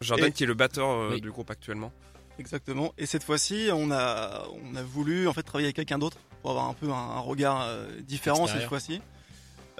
Jordan, 0.00 0.28
et- 0.28 0.32
qui 0.32 0.44
est 0.44 0.46
le 0.46 0.54
batteur 0.54 0.88
euh, 0.90 1.10
Oui. 1.12 1.20
du 1.20 1.30
groupe 1.30 1.50
actuellement. 1.50 1.92
Exactement. 2.38 2.92
Et 2.98 3.06
cette 3.06 3.22
fois-ci, 3.24 3.68
on 3.72 3.90
a, 3.90 4.44
on 4.64 4.74
a 4.76 4.82
voulu 4.82 5.28
en 5.28 5.32
fait 5.32 5.42
travailler 5.42 5.66
avec 5.66 5.76
quelqu'un 5.76 5.98
d'autre 5.98 6.16
pour 6.40 6.50
avoir 6.50 6.68
un 6.68 6.74
peu 6.74 6.88
un, 6.90 6.94
un 6.94 7.20
regard 7.20 7.62
euh, 7.62 7.86
différent 8.00 8.42
Extérieur. 8.44 8.60
cette 8.62 8.68
fois-ci. 8.68 9.00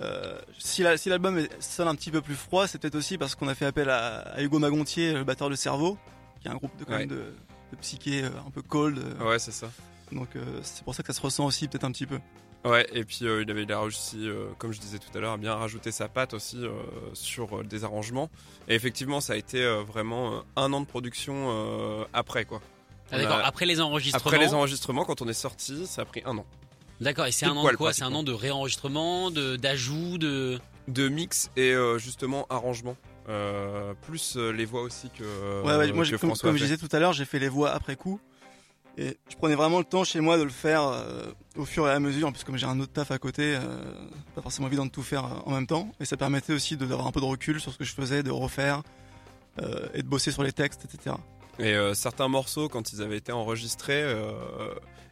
Euh, 0.02 0.40
si 0.58 0.82
la- 0.82 0.96
si 0.96 1.08
l'album 1.08 1.38
est- 1.38 1.62
sonne 1.62 1.88
un 1.88 1.94
petit 1.94 2.10
peu 2.10 2.20
plus 2.20 2.34
froid, 2.34 2.66
c'est 2.66 2.78
peut-être 2.78 2.94
aussi 2.96 3.18
parce 3.18 3.34
qu'on 3.34 3.48
a 3.48 3.54
fait 3.54 3.66
appel 3.66 3.88
à, 3.90 4.18
à 4.20 4.42
Hugo 4.42 4.58
Magontier, 4.58 5.12
le 5.12 5.24
batteur 5.24 5.48
de 5.50 5.54
Cerveau, 5.54 5.96
qui 6.40 6.48
est 6.48 6.50
un 6.50 6.56
groupe 6.56 6.76
de 6.78 6.84
quand 6.84 6.92
Ouais. 6.92 6.98
même 7.00 7.08
de, 7.08 7.16
de 7.72 7.76
psyché 7.80 8.24
euh, 8.24 8.28
un 8.46 8.50
peu 8.50 8.62
cold. 8.62 8.98
euh, 8.98 9.24
Ouais, 9.28 9.38
c'est 9.38 9.52
ça. 9.52 9.70
Donc 10.10 10.28
euh, 10.36 10.60
c'est 10.62 10.82
pour 10.84 10.94
ça 10.94 11.02
que 11.02 11.12
ça 11.12 11.18
se 11.18 11.22
ressent 11.24 11.44
aussi 11.46 11.68
peut-être 11.68 11.84
un 11.84 11.92
petit 11.92 12.06
peu. 12.06 12.18
Ouais, 12.64 12.86
et 12.92 13.04
puis 13.04 13.20
euh, 13.22 13.42
il 13.42 13.50
avait 13.50 13.64
il 13.64 13.72
a 13.72 13.80
réussi, 13.80 14.28
euh, 14.28 14.46
comme 14.58 14.72
je 14.72 14.78
disais 14.80 14.98
tout 14.98 15.16
à 15.16 15.20
l'heure, 15.20 15.32
à 15.32 15.36
bien 15.36 15.54
rajouter 15.54 15.90
sa 15.90 16.08
patte 16.08 16.32
aussi 16.34 16.58
euh, 16.64 16.70
sur 17.12 17.58
euh, 17.58 17.64
des 17.64 17.82
arrangements. 17.84 18.30
Et 18.68 18.74
effectivement, 18.74 19.20
ça 19.20 19.32
a 19.32 19.36
été 19.36 19.62
euh, 19.64 19.82
vraiment 19.82 20.32
euh, 20.34 20.40
un 20.56 20.72
an 20.72 20.80
de 20.80 20.86
production 20.86 21.48
euh, 21.50 22.04
après, 22.12 22.44
quoi. 22.44 22.60
Ah, 23.10 23.18
D'accord. 23.18 23.40
Après 23.44 23.66
les 23.66 23.80
enregistrements. 23.80 24.24
Après 24.24 24.38
les 24.38 24.54
enregistrements, 24.54 25.04
quand 25.04 25.22
on 25.22 25.28
est 25.28 25.32
sorti, 25.34 25.86
ça 25.86 26.02
a 26.02 26.04
pris 26.04 26.22
un 26.24 26.38
an. 26.38 26.46
D'accord. 27.02 27.26
Et 27.26 27.32
c'est 27.32 27.46
un 27.46 27.56
an 27.56 27.62
poil, 27.62 27.72
de 27.72 27.76
quoi? 27.78 27.92
C'est 27.92 28.04
un 28.04 28.14
an 28.14 28.22
de 28.22 28.32
réenregistrement, 28.32 29.30
de 29.30 29.56
d'ajout, 29.56 30.18
de. 30.18 30.58
De 30.88 31.08
mix 31.08 31.50
et 31.56 31.72
euh, 31.72 31.98
justement 31.98 32.46
arrangement. 32.50 32.96
Euh, 33.28 33.94
plus 34.02 34.36
euh, 34.36 34.50
les 34.50 34.64
voix 34.64 34.82
aussi 34.82 35.10
que, 35.10 35.62
Ouais, 35.62 35.76
ouais, 35.76 35.92
moi 35.92 36.04
que 36.04 36.16
comme, 36.16 36.32
comme 36.36 36.56
je 36.56 36.64
disais 36.64 36.76
tout 36.76 36.88
à 36.90 36.98
l'heure, 36.98 37.12
j'ai 37.12 37.24
fait 37.24 37.38
les 37.38 37.48
voix 37.48 37.70
après 37.70 37.94
coup. 37.94 38.18
Et 38.98 39.16
je 39.30 39.36
prenais 39.36 39.54
vraiment 39.54 39.78
le 39.78 39.84
temps 39.84 40.02
chez 40.04 40.20
moi 40.20 40.36
de 40.36 40.42
le 40.42 40.50
faire 40.50 40.82
euh, 40.82 41.22
au 41.56 41.64
fur 41.64 41.86
et 41.88 41.92
à 41.92 42.00
mesure, 42.00 42.26
en 42.28 42.32
plus 42.32 42.42
comme 42.44 42.56
j'ai 42.58 42.66
un 42.66 42.78
autre 42.80 42.92
taf 42.92 43.10
à 43.12 43.18
côté, 43.18 43.54
euh, 43.56 43.60
pas 44.34 44.42
forcément 44.42 44.66
évident 44.66 44.84
de 44.86 44.90
tout 44.90 45.02
faire 45.04 45.24
euh, 45.24 45.38
en 45.46 45.52
même 45.52 45.66
temps. 45.68 45.90
Et 46.00 46.04
ça 46.04 46.16
permettait 46.16 46.52
aussi 46.52 46.76
de- 46.76 46.84
d'avoir 46.84 47.06
un 47.06 47.12
peu 47.12 47.20
de 47.20 47.24
recul 47.24 47.60
sur 47.60 47.72
ce 47.72 47.78
que 47.78 47.84
je 47.84 47.94
faisais, 47.94 48.22
de 48.24 48.30
refaire 48.32 48.82
euh, 49.62 49.86
et 49.94 50.02
de 50.02 50.08
bosser 50.08 50.30
sur 50.32 50.42
les 50.42 50.52
textes, 50.52 50.84
etc. 50.84 51.14
Et 51.58 51.74
euh, 51.74 51.94
certains 51.94 52.28
morceaux, 52.28 52.68
quand 52.68 52.92
ils 52.92 53.02
avaient 53.02 53.18
été 53.18 53.30
enregistrés, 53.32 54.02
euh, 54.02 54.32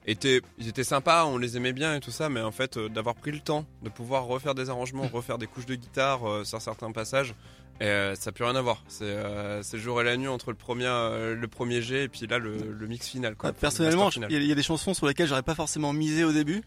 étaient, 0.07 0.41
ils 0.59 0.69
étaient 0.69 0.85
sympas, 0.85 1.27
on 1.27 1.37
les 1.39 1.57
aimait 1.57 1.73
bien 1.75 1.95
et 1.95 2.01
tout 2.01 2.11
ça, 2.11 2.29
mais 2.29 2.41
en 2.41 2.51
fait, 2.51 2.77
euh, 2.77 2.89
d'avoir 2.89 3.15
pris 3.15 3.31
le 3.31 3.41
temps 3.41 3.67
de 3.83 3.91
pouvoir 3.91 4.25
refaire 4.25 4.55
des 4.55 4.71
arrangements, 4.71 5.07
refaire 5.13 5.39
des 5.39 5.47
couches 5.47 5.67
de 5.67 5.75
guitare 5.75 6.21
sur 6.45 6.61
certains 6.63 6.93
passages, 6.93 7.35
et, 7.81 8.13
ça 8.15 8.31
n'a 8.31 8.33
plus 8.33 8.45
rien 8.45 8.57
à 8.57 8.61
voir. 8.63 8.83
C'est 8.89 9.05
le 9.07 9.79
jour 9.79 10.01
et 10.01 10.05
la 10.05 10.17
nuit 10.17 10.29
entre 10.29 10.51
le 10.51 10.57
premier, 10.57 10.85
le 10.85 11.47
premier 11.47 11.81
jet 11.83 12.05
et 12.05 12.09
puis 12.09 12.27
là, 12.27 12.39
le, 12.39 12.57
le 12.73 12.87
mix 12.87 13.09
final. 13.09 13.37
Quoi, 13.37 13.51
Ah, 13.51 13.53
personnellement, 13.53 14.11
il 14.11 14.21
y, 14.23 14.25
a- 14.25 14.29
il 14.39 14.47
y 14.47 14.53
a 14.53 14.55
des 14.55 14.63
chansons 14.63 14.93
sur 14.95 15.07
lesquelles 15.07 15.29
j'aurais 15.29 15.43
pas 15.43 15.55
forcément 15.55 15.93
misé 15.93 16.25
au 16.25 16.33
début. 16.33 16.63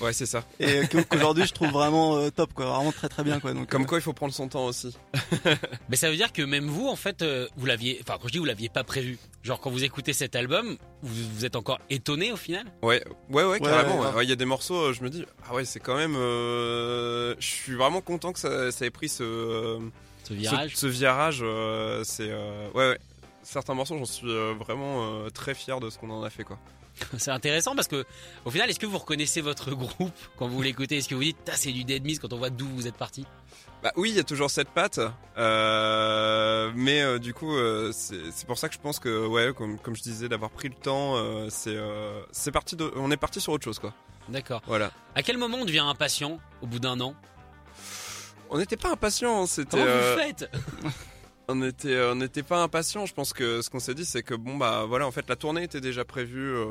Ouais, 0.00 0.12
c'est 0.12 0.26
ça. 0.26 0.44
et 0.58 0.86
que- 0.88 0.98
qu'aujourd'hui 1.02 1.46
je 1.46 1.52
trouve 1.54 1.70
vraiment 1.70 2.16
euh, 2.16 2.30
top, 2.30 2.52
quoi, 2.52 2.66
vraiment 2.66 2.92
très 2.92 3.08
très 3.08 3.22
bien, 3.24 3.40
quoi. 3.40 3.54
Donc, 3.54 3.68
Comme 3.68 3.82
euh, 3.82 3.86
quoi, 3.86 3.98
il 3.98 4.02
faut 4.02 4.12
prendre 4.12 4.32
son 4.34 4.46
temps 4.48 4.66
aussi. 4.66 4.94
Mais 5.88 5.96
ça 5.96 6.10
veut 6.10 6.16
dire 6.16 6.32
que 6.32 6.42
même 6.42 6.66
vous, 6.68 6.86
en 6.88 6.96
fait, 6.96 7.22
euh, 7.22 7.48
vous 7.56 7.66
l'aviez. 7.66 7.98
Enfin, 8.02 8.18
quand 8.20 8.28
je 8.28 8.32
dis 8.32 8.38
vous 8.38 8.44
l'aviez 8.44 8.68
pas 8.68 8.84
prévu. 8.84 9.18
Genre 9.42 9.58
quand 9.58 9.70
vous 9.70 9.82
écoutez 9.84 10.12
cet 10.12 10.36
album, 10.36 10.76
vous, 11.02 11.24
vous 11.34 11.44
êtes 11.46 11.56
encore 11.56 11.78
étonné 11.88 12.30
au 12.30 12.36
final? 12.36 12.66
Ouais, 12.82 13.02
ouais, 13.30 13.44
ouais, 13.44 13.58
carrément. 13.60 13.88
ouais, 13.92 13.96
ouais. 13.96 14.02
grave. 14.02 14.16
Ouais, 14.16 14.24
Il 14.26 14.28
y 14.28 14.32
a 14.32 14.36
des 14.36 14.44
morceaux, 14.44 14.76
euh, 14.76 14.92
je 14.92 15.02
me 15.02 15.08
dis, 15.08 15.24
ah 15.48 15.54
ouais, 15.54 15.64
c'est 15.64 15.80
quand 15.80 15.96
même. 15.96 16.14
euh, 16.16 17.34
Je 17.38 17.46
suis 17.46 17.74
vraiment 17.74 18.00
content 18.02 18.32
que 18.32 18.38
ça, 18.38 18.70
ça 18.72 18.84
ait 18.86 18.90
pris 18.90 19.08
ce, 19.08 19.22
euh, 19.22 19.78
Ce 20.24 20.34
virage. 20.34 20.72
ce, 20.74 20.80
ce 20.82 20.86
virage. 20.86 21.40
euh, 21.42 22.02
c'est 22.04 22.28
euh, 22.30 22.68
ouais, 22.74 22.90
ouais. 22.90 22.98
Certains 23.42 23.72
morceaux, 23.74 23.96
j'en 23.96 24.04
suis 24.04 24.28
euh, 24.28 24.52
vraiment 24.58 25.24
euh, 25.24 25.30
très 25.30 25.54
fier 25.54 25.80
de 25.80 25.88
ce 25.88 25.98
qu'on 25.98 26.10
en 26.10 26.22
a 26.22 26.28
fait, 26.30 26.44
quoi. 26.44 26.58
C'est 27.18 27.30
intéressant 27.30 27.74
parce 27.74 27.88
que 27.88 28.04
au 28.44 28.50
final, 28.50 28.70
est-ce 28.70 28.78
que 28.78 28.86
vous 28.86 28.98
reconnaissez 28.98 29.40
votre 29.40 29.70
groupe 29.72 30.12
quand 30.36 30.48
vous 30.48 30.62
l'écoutez? 30.62 30.98
Est-ce 30.98 31.08
que 31.08 31.14
vous 31.14 31.22
dites, 31.24 31.36
Ah, 31.48 31.56
c'est 31.56 31.72
du 31.72 31.84
Dead 31.84 32.04
Miss 32.04 32.18
quand 32.18 32.32
on 32.32 32.38
voit 32.38 32.50
d'où 32.50 32.66
vous 32.68 32.86
êtes 32.86 32.96
parti? 32.96 33.26
Bah 33.82 33.92
oui, 33.96 34.10
il 34.10 34.16
y 34.16 34.20
a 34.20 34.24
toujours 34.24 34.50
cette 34.50 34.68
patte, 34.68 35.00
euh, 35.38 36.70
mais 36.74 37.00
euh, 37.00 37.18
du 37.18 37.32
coup, 37.32 37.56
euh, 37.56 37.92
c'est 37.92 38.46
pour 38.46 38.58
ça 38.58 38.68
que 38.68 38.74
je 38.74 38.78
pense 38.78 38.98
que 38.98 39.26
ouais, 39.26 39.54
comme, 39.56 39.78
comme 39.78 39.96
je 39.96 40.02
disais, 40.02 40.28
d'avoir 40.28 40.50
pris 40.50 40.68
le 40.68 40.74
temps, 40.74 41.16
euh, 41.16 41.46
c'est 41.48 41.74
euh, 41.76 42.20
c'est 42.30 42.52
parti 42.52 42.76
de, 42.76 42.92
on 42.96 43.10
est 43.10 43.16
parti 43.16 43.40
sur 43.40 43.54
autre 43.54 43.64
chose, 43.64 43.78
quoi. 43.78 43.94
D'accord. 44.28 44.60
Voilà. 44.66 44.90
À 45.14 45.22
quel 45.22 45.38
moment 45.38 45.56
on 45.60 45.64
devient 45.64 45.78
impatient 45.78 46.38
au 46.60 46.66
bout 46.66 46.78
d'un 46.78 47.00
an? 47.00 47.14
On 48.50 48.58
n'était 48.58 48.76
pas 48.76 48.90
impatients, 48.90 49.46
c'était. 49.46 49.70
Comment 49.78 49.84
euh, 49.86 50.14
vous 50.14 50.22
faites? 50.22 50.50
On 51.52 51.62
était, 51.62 51.88
euh, 51.94 52.12
on 52.12 52.16
n'était 52.16 52.42
pas 52.42 52.62
impatients. 52.62 53.06
Je 53.06 53.14
pense 53.14 53.32
que 53.32 53.62
ce 53.62 53.70
qu'on 53.70 53.80
s'est 53.80 53.94
dit, 53.94 54.04
c'est 54.04 54.22
que 54.22 54.34
bon 54.34 54.56
bah 54.56 54.84
voilà, 54.88 55.06
en 55.06 55.10
fait, 55.10 55.28
la 55.28 55.36
tournée 55.36 55.62
était 55.64 55.80
déjà 55.80 56.04
prévue, 56.04 56.50
euh, 56.54 56.66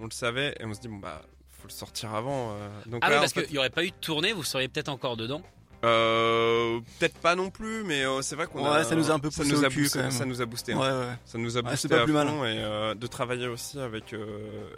on 0.00 0.04
le 0.04 0.10
savait, 0.10 0.54
et 0.60 0.64
on 0.64 0.74
se 0.74 0.80
dit 0.80 0.88
bon 0.88 0.96
bah 0.98 1.22
faut 1.60 1.68
le 1.68 1.72
sortir 1.72 2.14
avant. 2.14 2.52
euh. 2.52 2.68
Donc 2.86 3.00
Ah 3.02 3.08
là, 3.08 3.14
oui, 3.14 3.18
en 3.18 3.20
parce 3.22 3.32
fait, 3.32 3.42
qu'il 3.44 3.52
n'y 3.52 3.58
aurait 3.58 3.70
pas 3.70 3.84
eu 3.84 3.90
de 3.90 3.96
tournée, 4.00 4.32
vous 4.32 4.44
seriez 4.44 4.68
peut-être 4.68 4.88
encore 4.90 5.16
dedans. 5.16 5.42
euh, 5.84 6.80
peut-être 6.98 7.16
pas 7.18 7.34
non 7.36 7.50
plus, 7.50 7.84
mais 7.84 8.04
euh, 8.04 8.20
c'est 8.22 8.34
vrai 8.36 8.46
qu'on 8.46 8.62
Ouais, 8.64 8.78
a, 8.78 8.84
ça 8.84 8.94
nous 8.96 9.10
a 9.10 9.14
un 9.14 9.18
peu 9.18 9.30
ça 9.30 9.42
poussé 9.42 9.54
nous 9.54 9.62
au 9.62 9.64
a 9.64 9.68
cul, 9.68 9.82
boosté, 9.82 9.98
quand 9.98 10.04
même. 10.04 10.12
ça 10.12 10.24
nous 10.24 10.42
a 10.42 10.46
boosté. 10.46 10.74
ouais, 10.74 10.82
hein. 10.86 11.00
ouais. 11.00 11.14
Ça 11.24 11.38
nous 11.38 11.56
a 11.56 11.60
Ouais, 11.60 11.70
boosté 11.70 11.76
c'est 11.76 11.88
pas 11.88 12.00
à 12.02 12.04
plus 12.04 12.12
fond 12.12 12.24
mal. 12.24 12.50
et 12.50 12.58
euh, 12.58 12.94
de 12.94 13.06
travailler 13.06 13.46
aussi 13.46 13.78
avec 13.78 14.12
euh, 14.12 14.26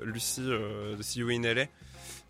Lucie 0.04 0.42
euh, 0.46 0.96
de 0.96 1.02
See 1.02 1.20
You 1.20 1.30
in 1.30 1.42
LA. 1.42 1.64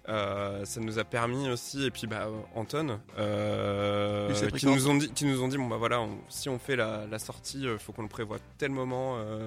Euh, 0.08 0.64
ça 0.64 0.80
nous 0.80 0.98
a 0.98 1.04
permis 1.04 1.48
aussi 1.50 1.84
et 1.84 1.90
puis 1.90 2.06
bah 2.06 2.26
Anton 2.54 2.98
euh, 3.18 4.32
qui 4.56 4.66
nous 4.66 4.88
ont 4.88 4.94
dit 4.96 5.10
qui 5.12 5.26
nous 5.26 5.42
ont 5.42 5.48
dit 5.48 5.58
bon 5.58 5.66
bah 5.68 5.76
voilà 5.76 6.00
on- 6.00 6.18
si 6.30 6.48
on 6.48 6.58
fait 6.58 6.74
la, 6.74 7.04
la 7.08 7.18
sortie 7.18 7.60
il 7.62 7.78
faut 7.78 7.92
qu'on 7.92 8.02
le 8.02 8.08
prévoit 8.08 8.38
tel 8.56 8.70
moment 8.70 9.16
euh, 9.18 9.46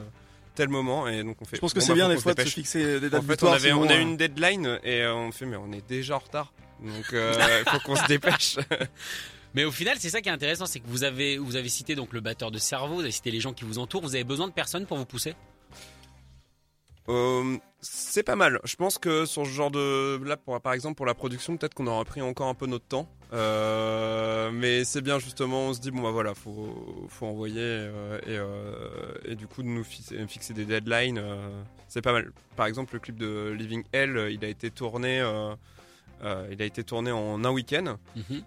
tel 0.53 0.69
moment 0.69 1.07
et 1.07 1.23
donc 1.23 1.37
on 1.41 1.45
fait 1.45 1.55
Je 1.55 1.61
pense 1.61 1.73
que 1.73 1.79
bon, 1.79 1.85
c'est 1.85 1.91
bah, 1.93 1.95
bien 1.95 2.09
des 2.09 2.17
fois 2.17 2.35
de 2.35 2.41
se 2.43 2.49
fixer 2.49 2.99
des 2.99 3.07
en 3.07 3.09
dates 3.09 3.25
fait 3.25 3.43
on 3.43 3.51
avait 3.51 3.71
on 3.73 3.87
a 3.89 3.93
euh, 3.95 4.01
une 4.01 4.15
deadline 4.15 4.79
et 4.83 5.01
euh, 5.01 5.15
on 5.15 5.31
fait 5.31 5.47
mais 5.47 5.57
on 5.57 5.71
est 5.71 5.85
déjà 5.87 6.15
en 6.15 6.19
retard. 6.19 6.53
Donc 6.81 7.13
euh, 7.13 7.33
il 7.65 7.69
faut 7.71 7.79
qu'on 7.79 7.95
se 7.95 8.05
dépêche. 8.07 8.57
Mais 9.55 9.65
au 9.65 9.71
final, 9.71 9.97
c'est 9.99 10.09
ça 10.09 10.19
qui 10.19 10.29
est 10.29 10.31
intéressant, 10.31 10.65
c'est 10.65 10.79
que 10.79 10.87
vous 10.87 11.03
avez, 11.03 11.37
vous 11.37 11.55
avez 11.55 11.69
cité 11.69 11.93
donc 11.93 12.11
le 12.13 12.21
batteur 12.21 12.49
de 12.49 12.57
cerveau, 12.57 12.95
vous 12.95 13.01
avez 13.01 13.11
cité 13.11 13.29
les 13.29 13.39
gens 13.39 13.53
qui 13.53 13.65
vous 13.65 13.77
entourent, 13.77 14.01
vous 14.01 14.15
avez 14.15 14.23
besoin 14.23 14.47
de 14.47 14.51
personnes 14.51 14.87
pour 14.87 14.97
vous 14.97 15.05
pousser? 15.05 15.35
Euh, 17.09 17.57
c'est 17.81 18.23
pas 18.23 18.35
mal. 18.37 18.59
Je 18.63 18.75
pense 18.77 18.97
que 18.97 19.25
sur 19.25 19.45
ce 19.45 19.51
genre 19.51 19.71
de 19.71 20.21
là, 20.23 20.37
pour, 20.37 20.59
par 20.61 20.71
exemple 20.73 20.95
pour 20.95 21.05
la 21.05 21.13
production, 21.13 21.57
peut-être 21.57 21.73
qu'on 21.73 21.87
aura 21.87 22.05
pris 22.05 22.21
encore 22.21 22.47
un 22.47 22.53
peu 22.53 22.65
notre 22.65 22.85
temps. 22.85 23.09
Euh, 23.33 24.51
mais 24.53 24.83
c'est 24.85 25.01
bien 25.01 25.19
justement, 25.19 25.67
on 25.67 25.73
se 25.73 25.79
dit 25.81 25.91
bon 25.91 26.01
bah 26.01 26.11
voilà, 26.11 26.33
faut 26.33 27.05
faut 27.09 27.25
envoyer 27.25 27.59
euh, 27.61 29.17
et, 29.25 29.31
et 29.31 29.35
du 29.35 29.47
coup 29.47 29.63
de 29.63 29.67
nous 29.67 29.83
fixer, 29.83 30.25
fixer 30.27 30.53
des 30.53 30.65
deadlines, 30.65 31.21
c'est 31.87 32.01
pas 32.01 32.13
mal. 32.13 32.31
Par 32.55 32.67
exemple, 32.67 32.93
le 32.93 32.99
clip 32.99 33.17
de 33.17 33.49
Living 33.57 33.83
Hell, 33.91 34.29
il 34.31 34.45
a 34.45 34.47
été 34.47 34.69
tourné, 34.71 35.17
il 36.51 36.61
a 36.61 36.65
été 36.65 36.83
tourné 36.83 37.11
en 37.11 37.43
un 37.43 37.49
week-end 37.51 37.97
Mhm. 38.15 38.43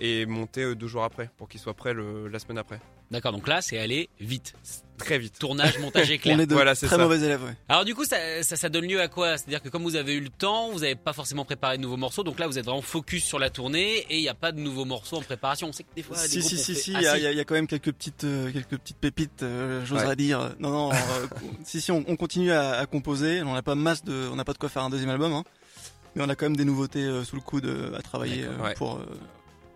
et 0.00 0.26
monté 0.26 0.74
deux 0.74 0.88
jours 0.88 1.04
après 1.04 1.30
pour 1.36 1.48
qu'il 1.48 1.60
soit 1.60 1.74
prêt 1.74 1.94
le, 1.94 2.26
la 2.28 2.38
semaine 2.38 2.58
après. 2.58 2.80
D'accord, 3.10 3.32
donc 3.32 3.48
là, 3.48 3.62
c'est 3.62 3.78
aller 3.78 4.10
vite. 4.20 4.52
Très 4.98 5.18
vite. 5.18 5.38
Tournage, 5.38 5.78
montage 5.78 6.10
éclair. 6.10 6.36
On 6.36 6.40
est 6.40 6.46
de 6.46 6.52
Voilà, 6.54 6.74
c'est 6.74 6.86
très 6.86 6.96
ça. 6.96 7.02
mauvais 7.02 7.20
élèves, 7.20 7.42
ouais. 7.42 7.54
Alors 7.68 7.84
du 7.84 7.94
coup, 7.94 8.04
ça, 8.04 8.16
ça, 8.42 8.56
ça 8.56 8.68
donne 8.68 8.84
lieu 8.86 9.00
à 9.00 9.06
quoi? 9.08 9.38
C'est-à-dire 9.38 9.62
que 9.62 9.68
comme 9.68 9.82
vous 9.84 9.94
avez 9.96 10.12
eu 10.14 10.20
le 10.20 10.28
temps, 10.28 10.70
vous 10.72 10.80
n'avez 10.80 10.96
pas 10.96 11.12
forcément 11.12 11.44
préparé 11.44 11.76
de 11.78 11.82
nouveaux 11.82 11.96
morceaux, 11.96 12.24
donc 12.24 12.38
là 12.40 12.46
vous 12.48 12.58
êtes 12.58 12.64
vraiment 12.64 12.82
focus 12.82 13.24
sur 13.24 13.38
la 13.38 13.48
tournée 13.48 13.98
et 14.10 14.16
il 14.16 14.20
n'y 14.20 14.28
a 14.28 14.34
pas 14.34 14.50
de 14.52 14.58
nouveaux 14.60 14.84
morceaux 14.84 15.16
en 15.16 15.22
préparation. 15.22 15.68
On 15.68 15.72
sait 15.72 15.84
que 15.84 15.94
des 15.94 16.02
fois, 16.02 16.16
des 16.20 16.28
si, 16.28 16.38
groupes 16.40 16.50
si, 16.50 16.56
ont 16.56 16.58
si, 16.64 16.74
fait- 16.74 16.80
si, 16.80 16.92
Ah, 16.96 17.16
il 17.16 17.22
y, 17.22 17.26
a- 17.26 17.32
y 17.32 17.38
y 17.38 17.44
quand 17.44 17.54
même 17.54 17.68
quelques 17.68 17.92
petites, 17.92 18.24
euh, 18.24 18.50
quelques 18.52 18.76
petites 18.76 18.98
pépites, 18.98 19.42
euh, 19.44 19.86
j'oserais 19.86 20.08
Ouais. 20.08 20.16
dire. 20.16 20.54
Non, 20.58 20.70
non, 20.70 20.92
euh, 20.92 20.96
si, 21.64 21.80
si, 21.80 21.92
on, 21.92 22.04
on 22.08 22.16
continue 22.16 22.50
à, 22.50 22.72
à 22.72 22.86
composer. 22.86 23.40
On 23.42 23.54
n'a 23.54 23.62
pas 23.62 23.76
masse 23.76 24.04
de, 24.04 24.28
on 24.32 24.36
n'a 24.36 24.44
pas 24.44 24.52
de 24.52 24.58
quoi 24.58 24.68
faire 24.68 24.82
un 24.82 24.90
deuxième 24.90 25.10
album, 25.10 25.32
hein. 25.32 25.44
mais 26.16 26.22
on 26.24 26.28
a 26.28 26.34
quand 26.34 26.46
même 26.46 26.56
des 26.56 26.64
nouveautés 26.64 27.04
euh, 27.04 27.22
sous 27.24 27.36
le 27.36 27.42
coude 27.42 27.66
euh, 27.66 27.96
à 27.96 28.02
travailler 28.02 28.44
euh, 28.44 28.62
ouais. 28.64 28.74
pour 28.74 28.96
euh, 28.96 29.06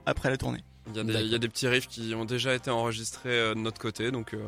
après 0.05 0.29
la 0.31 0.37
tournée. 0.37 0.65
Il 0.89 0.97
y, 0.97 0.99
a 1.01 1.05
des, 1.05 1.13
D'accord. 1.13 1.27
il 1.27 1.33
y 1.33 1.35
a 1.35 1.39
des 1.39 1.49
petits 1.49 1.69
riffs 1.69 1.87
qui 1.87 2.13
ont 2.15 2.25
déjà 2.25 2.55
été 2.55 2.69
enregistrés 2.71 3.29
euh, 3.31 3.55
de 3.55 3.61
notre 3.61 3.79
côté, 3.81 4.11
donc 4.11 4.35
euh, 4.35 4.39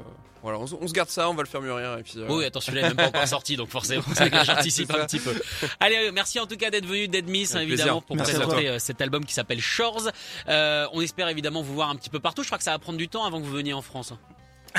voilà, 0.43 0.59
on, 0.59 0.67
se- 0.67 0.75
on 0.75 0.89
se 0.89 0.93
garde 0.93 1.09
ça, 1.09 1.31
on 1.31 1.35
va 1.35 1.43
le 1.45 1.49
faire 1.49 1.61
mûrir 1.61 1.97
et 1.97 2.03
puis. 2.03 2.15
euh, 2.17 2.27
Oui, 2.29 2.45
attends, 2.45 2.61
celui-là 2.61 2.83
n'est 2.83 2.89
même 2.89 2.97
pas 2.97 3.07
encore 3.19 3.29
sorti, 3.29 3.57
donc 3.57 3.69
forcément, 3.71 4.03
c'est 4.17 4.31
que 4.31 4.45
j'anticipe 4.45 4.91
un 4.93 5.07
petit 5.07 5.21
peu. 5.21 5.33
Allez, 5.79 6.11
merci 6.13 6.41
en 6.41 6.47
tout 6.47 6.57
cas 6.57 6.71
d'être 6.71 6.87
venu, 6.87 7.07
Dead 7.07 7.29
Miss, 7.29 7.55
hein, 7.55 7.61
évidemment, 7.61 8.01
plaisir. 8.01 8.07
pour 8.07 8.17
Merci 8.17 8.33
présenter 8.35 8.79
cet 8.81 9.01
album 9.01 9.25
qui 9.25 9.33
s'appelle 9.33 9.61
Shores. 9.61 10.09
Euh, 10.49 10.87
on 10.93 11.01
espère 11.01 11.29
évidemment 11.29 11.63
vous 11.63 11.75
voir 11.75 11.89
un 11.89 11.95
petit 11.97 12.11
peu 12.11 12.19
partout. 12.19 12.43
Je 12.43 12.49
crois 12.49 12.59
que 12.59 12.65
ça 12.65 12.73
va 12.73 12.81
prendre 12.81 12.99
du 12.99 13.09
temps 13.09 13.25
avant 13.25 13.41
que 13.41 13.47
vous 13.47 13.53
veniez 13.53 13.73
en 13.73 13.83
France. 13.83 14.13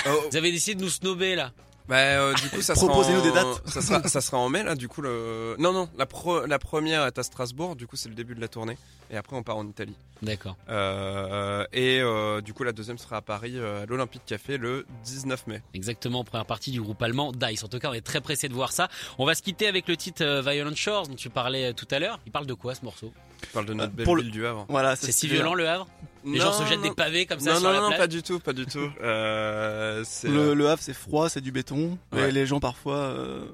oh, 0.05 0.09
Vous 0.29 0.35
avez 0.37 0.51
décidé 0.51 0.75
de 0.75 0.81
nous 0.83 0.89
snobber 0.89 1.35
là. 1.35 1.51
bah, 1.87 1.95
euh, 1.97 2.33
du 2.33 2.49
coup, 2.49 2.61
ça 2.61 2.75
sera. 2.75 2.87
Proposez-nous 2.87 3.19
en- 3.21 3.23
des 3.23 3.31
dates. 3.31 3.61
Ça 3.67 3.81
sera, 3.81 4.03
ça 4.09 4.19
sera 4.19 4.37
en 4.39 4.49
mai 4.49 4.63
là, 4.63 4.75
du 4.75 4.89
coup 4.89 5.01
le. 5.01 5.55
Non, 5.57 5.71
non, 5.71 5.87
la, 5.97 6.05
pro- 6.05 6.45
la 6.45 6.59
première 6.59 7.05
est 7.05 7.17
à 7.17 7.23
Strasbourg, 7.23 7.77
du 7.77 7.87
coup 7.87 7.95
c'est 7.95 8.09
le 8.09 8.15
début 8.15 8.35
de 8.35 8.41
la 8.41 8.47
tournée, 8.49 8.77
et 9.11 9.17
après 9.17 9.35
on 9.35 9.43
part 9.43 9.57
en 9.57 9.67
Italie. 9.67 9.95
D'accord. 10.21 10.55
Euh, 10.69 11.65
et 11.73 11.99
euh, 12.01 12.41
du 12.41 12.53
coup 12.53 12.63
la 12.63 12.71
deuxième 12.71 12.97
sera 12.97 13.17
à 13.17 13.21
Paris, 13.21 13.53
euh, 13.57 13.83
à 13.83 13.85
l'Olympique 13.85 14.21
Café, 14.25 14.57
le 14.57 14.85
19 15.03 15.47
mai. 15.47 15.61
Exactement, 15.73 16.23
première 16.23 16.45
partie 16.45 16.71
du 16.71 16.81
groupe 16.81 17.01
allemand 17.01 17.31
Dice. 17.33 17.63
En 17.63 17.67
tout 17.67 17.79
cas, 17.79 17.89
on 17.89 17.93
est 17.93 18.01
très 18.05 18.21
pressé 18.21 18.47
de 18.47 18.53
voir 18.53 18.71
ça. 18.71 18.87
On 19.19 19.25
va 19.25 19.35
se 19.35 19.41
quitter 19.41 19.67
avec 19.67 19.87
le 19.87 19.97
titre 19.97 20.23
euh, 20.23 20.41
Violent 20.41 20.73
Shores 20.75 21.07
dont 21.07 21.15
tu 21.15 21.29
parlais 21.29 21.73
tout 21.73 21.87
à 21.91 21.99
l'heure. 21.99 22.19
Il 22.25 22.31
parle 22.31 22.45
de 22.45 22.53
quoi 22.53 22.73
ce 22.75 22.83
morceau? 22.85 23.11
Je 23.45 23.49
parle 23.51 23.65
de 23.65 23.73
notre 23.73 23.91
Euh, 23.91 23.95
belle 23.95 24.05
pour 24.05 24.15
le- 24.15 24.23
ville 24.23 24.31
du 24.31 24.45
Havre. 24.47 24.65
Voilà, 24.69 24.95
C'est 24.95 25.11
si 25.11 25.27
violent 25.27 25.53
le 25.53 25.67
Havre? 25.67 25.87
Les 26.23 26.39
gens 26.39 26.45
Non, 26.45 26.53
se 26.53 26.65
jettent 26.65 26.77
non. 26.77 26.89
des 26.89 26.95
pavés 26.95 27.25
comme 27.27 27.39
ça 27.39 27.51
Non, 27.53 27.59
sur 27.59 27.67
non, 27.67 27.73
la 27.73 27.79
non, 27.81 27.87
plage 27.89 27.99
pas 27.99 28.07
du 28.07 28.23
tout, 28.23 28.39
pas 28.39 28.53
du 28.53 28.65
tout. 28.65 28.89
Euh, 29.03 30.03
Le, 30.23 30.53
le 30.53 30.69
Havre, 30.69 30.81
c'est 30.81 30.93
froid, 30.93 31.29
c'est 31.29 31.41
du 31.41 31.51
béton. 31.51 31.97
Ouais. 32.13 32.29
Et 32.29 32.31
les 32.31 32.45
gens 32.47 32.59
parfois 32.59 32.95
euh, 32.97 33.45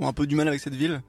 ont 0.00 0.08
un 0.08 0.12
peu 0.12 0.26
du 0.26 0.34
mal 0.34 0.48
avec 0.48 0.60
cette 0.60 0.74
ville. 0.74 1.00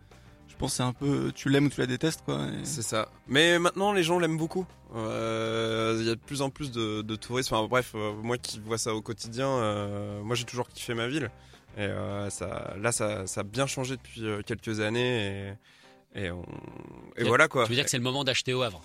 Je 0.59 0.65
pense 0.65 0.73
c'est 0.73 0.83
un 0.83 0.91
peu, 0.91 1.31
tu 1.33 1.47
l'aimes 1.47 1.67
ou 1.67 1.69
tu 1.69 1.79
la 1.79 1.87
détestes, 1.87 2.21
quoi. 2.25 2.47
et- 2.47 2.65
C'est 2.65 2.81
ça. 2.81 3.07
Mais 3.29 3.57
maintenant, 3.59 3.93
les 3.93 4.03
gens 4.03 4.19
l'aiment 4.19 4.35
beaucoup. 4.37 4.65
Euh, 4.93 5.95
Il 6.01 6.05
y 6.05 6.09
a 6.09 6.15
de 6.15 6.19
plus 6.19 6.41
en 6.41 6.49
plus 6.49 6.69
de, 6.69 7.01
de 7.01 7.15
touristes. 7.15 7.53
Enfin 7.53 7.65
bref, 7.65 7.93
euh, 7.95 8.11
moi 8.21 8.37
qui 8.37 8.59
vois 8.59 8.77
ça 8.77 8.93
au 8.93 9.01
quotidien, 9.01 9.47
euh, 9.47 10.21
moi 10.21 10.35
j'ai 10.35 10.43
toujours 10.43 10.67
kiffé 10.67 10.93
ma 10.93 11.07
ville. 11.07 11.31
Et 11.77 11.83
euh, 11.83 12.29
ça, 12.29 12.73
là, 12.77 12.91
ça, 12.91 13.25
ça 13.25 13.39
a 13.39 13.43
bien 13.45 13.67
changé 13.67 13.95
depuis 13.95 14.21
quelques 14.45 14.81
années. 14.81 15.55
Et, 16.13 16.25
et, 16.25 16.31
on- 16.31 16.41
et 17.15 17.21
Tu- 17.21 17.27
voilà 17.27 17.47
quoi. 17.47 17.63
Tu 17.63 17.69
veux 17.69 17.75
dire 17.75 17.85
que 17.85 17.89
c'est 17.89 17.97
le 17.97 18.03
moment 18.03 18.25
d'acheter 18.25 18.53
au 18.53 18.61
Havre? 18.61 18.81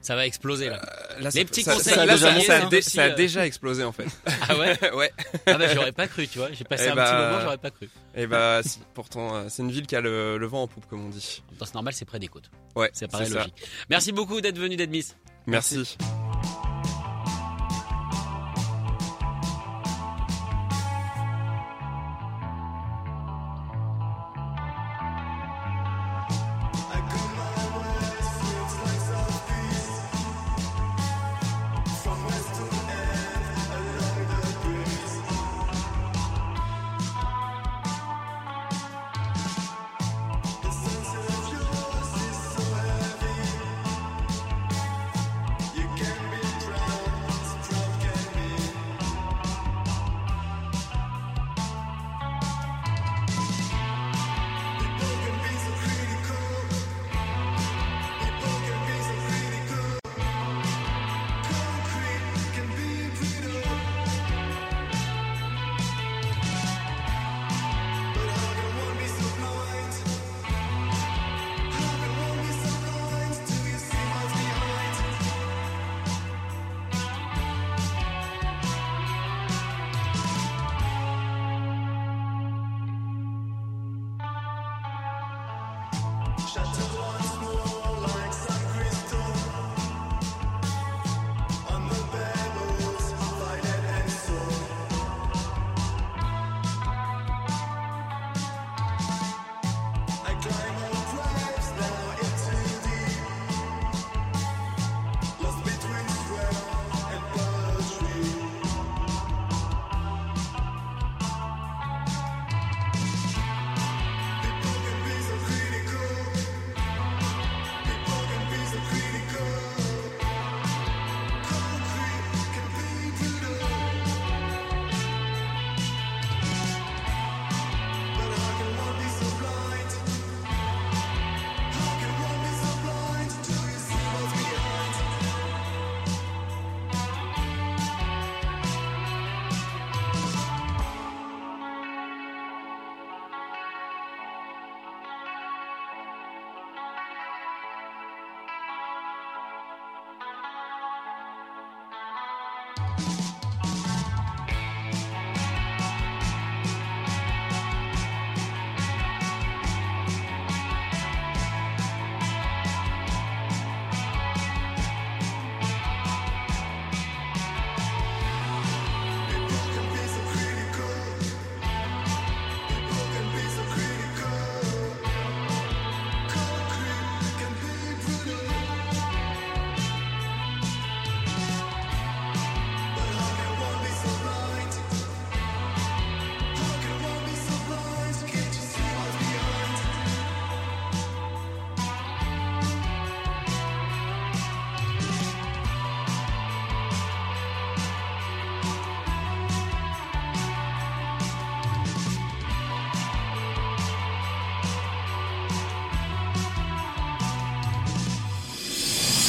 Ça 0.00 0.14
va 0.16 0.26
exploser 0.26 0.68
là. 0.70 0.80
Euh, 1.16 1.20
là, 1.20 1.30
Les 1.34 1.44
petits 1.44 1.62
ça- 1.64 1.74
conseils 1.74 1.92
ça- 1.94 2.02
de 2.02 2.06
là, 2.06 2.16
ça, 2.16 2.40
ça 2.40 2.56
a 2.58 2.64
hein, 2.64 2.68
dé- 2.68 2.78
aussi, 2.78 2.90
ça 2.90 3.02
a 3.04 3.08
euh. 3.08 3.14
déjà 3.14 3.46
explosé 3.46 3.82
en 3.84 3.92
fait. 3.92 4.06
Ah 4.48 4.56
ouais 4.56 4.78
ouais. 4.94 5.12
Ah 5.46 5.58
bah 5.58 5.74
j'aurais 5.74 5.92
pas 5.92 6.06
cru, 6.06 6.26
tu 6.28 6.38
vois. 6.38 6.48
J'ai 6.52 6.64
passé 6.64 6.84
Eh 6.86 6.90
un 6.90 6.94
bah, 6.94 7.04
petit 7.04 7.14
moment, 7.32 7.40
j'aurais 7.42 7.58
pas 7.58 7.70
cru. 7.70 7.88
Et 8.14 8.26
bah, 8.26 8.60
si, 8.64 8.78
pourtant, 8.94 9.34
euh, 9.34 9.44
c'est 9.48 9.62
une 9.62 9.70
ville 9.72 9.86
qui 9.86 9.96
a 9.96 10.00
le, 10.00 10.38
le 10.38 10.46
vent 10.46 10.62
en 10.62 10.66
poupe, 10.68 10.86
comme 10.88 11.04
on 11.04 11.08
dit. 11.10 11.42
C'est 11.60 11.74
normal, 11.74 11.92
c'est 11.94 12.04
près 12.04 12.18
des 12.18 12.28
côtes. 12.28 12.50
Ouais, 12.76 12.90
Ça 12.92 13.08
paraît 13.08 13.28
logique. 13.28 13.54
Merci 13.90 14.12
beaucoup 14.12 14.40
d'être 14.40 14.58
venu, 14.58 14.76
d'être 14.76 14.90
Miss. 14.90 15.16
Merci. 15.46 15.96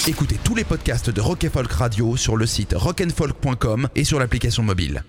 Écoutez 0.10 0.40
tous 0.44 0.56
les 0.56 0.64
podcasts 0.64 1.12
de 1.12 1.22
Rock 1.22 1.48
Folk 1.54 1.72
Radio 1.72 2.18
sur 2.18 2.36
le 2.36 2.48
site 2.48 2.74
rockandfolk.com 2.76 3.90
et 3.94 4.04
sur 4.04 4.18
l'application 4.18 4.64
mobile. 4.64 5.04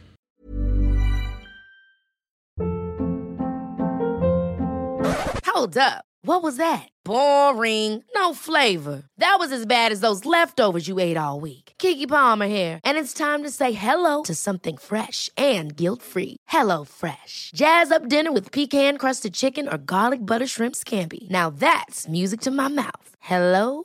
Hold 5.46 5.78
up. 5.78 6.04
What 6.22 6.42
was 6.42 6.58
that? 6.58 6.86
Boring. 7.02 8.04
No 8.14 8.34
flavor. 8.34 9.04
That 9.16 9.36
was 9.38 9.50
as 9.52 9.64
bad 9.64 9.90
as 9.90 10.00
those 10.00 10.26
leftovers 10.26 10.86
you 10.86 10.98
ate 10.98 11.16
all 11.16 11.40
week. 11.40 11.72
Kiki 11.78 12.06
Palmer 12.06 12.46
here, 12.46 12.78
and 12.84 12.98
it's 12.98 13.14
time 13.14 13.42
to 13.42 13.48
say 13.48 13.72
hello 13.72 14.22
to 14.24 14.34
something 14.34 14.76
fresh 14.76 15.30
and 15.34 15.74
guilt-free. 15.74 16.36
Hello 16.48 16.84
Fresh. 16.84 17.52
Jazz 17.54 17.90
up 17.90 18.06
dinner 18.06 18.32
with 18.32 18.52
pecan-crusted 18.52 19.32
chicken 19.32 19.66
or 19.66 19.78
garlic 19.78 20.20
butter 20.26 20.46
shrimp 20.46 20.74
scampi. 20.74 21.30
Now 21.30 21.48
that's 21.48 22.06
music 22.06 22.42
to 22.42 22.50
my 22.50 22.68
mouth. 22.68 23.16
Hello 23.20 23.84